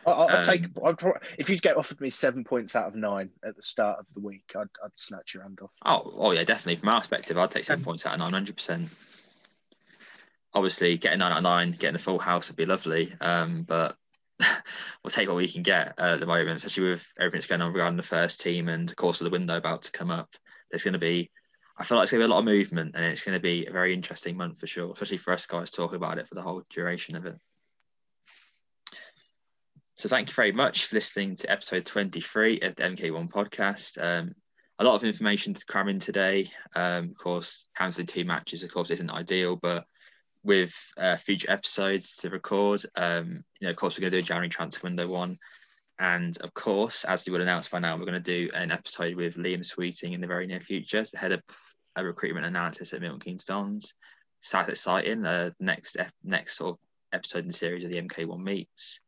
[0.06, 1.00] I'll, I'll um, take I'd,
[1.38, 4.20] if you'd get offered me seven points out of nine at the start of the
[4.20, 5.72] week, I'd, I'd snatch your hand off.
[5.86, 6.76] Oh, oh yeah, definitely.
[6.76, 8.90] From our perspective, I'd take seven points out of nine hundred percent.
[10.54, 13.14] Obviously, getting nine out of nine, getting a full house would be lovely.
[13.22, 13.98] Um, but
[15.04, 17.74] we'll take what we can get at the moment, especially with everything that's going on
[17.74, 20.30] regarding the first team and of course of the window about to come up.
[20.70, 21.30] There's going to be,
[21.78, 23.42] I feel like it's going to be a lot of movement and it's going to
[23.42, 26.36] be a very interesting month for sure, especially for us guys talking about it for
[26.36, 27.36] the whole duration of it.
[29.96, 34.04] So thank you very much for listening to episode 23 of the MK1 podcast.
[34.04, 34.34] Um,
[34.80, 36.48] a lot of information to cram in today.
[36.76, 39.86] Um, of course, cancelling two matches, of course, isn't ideal, but
[40.44, 42.84] with uh, future episodes to record.
[42.96, 45.38] Um, you know, of course, we're going to do a January transfer window one.
[46.00, 49.16] And of course, as you would announce by now, we're going to do an episode
[49.16, 51.42] with Liam Sweeting in the very near future, so head of
[51.96, 53.94] a recruitment analysis at Milton Keynes Dons.
[54.42, 55.26] So that's exciting.
[55.26, 56.80] Uh, next next sort of
[57.14, 59.00] episode in the series of the MK1 meets,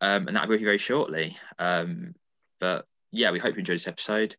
[0.00, 1.36] um, and that'll be very shortly.
[1.58, 2.14] Um,
[2.60, 4.36] but yeah, we hope you enjoyed this episode.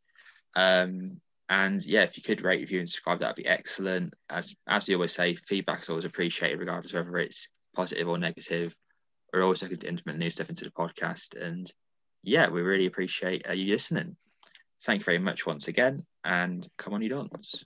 [0.55, 4.13] Um, and yeah, if you could rate, review, and subscribe, that'd be excellent.
[4.29, 8.17] As as you always say, feedback is always appreciated, regardless of whether it's positive or
[8.17, 8.75] negative.
[9.33, 11.71] We're always looking to implement new stuff into the podcast, and
[12.23, 14.15] yeah, we really appreciate uh, you listening.
[14.83, 17.65] Thank you very much once again, and come on, you dons.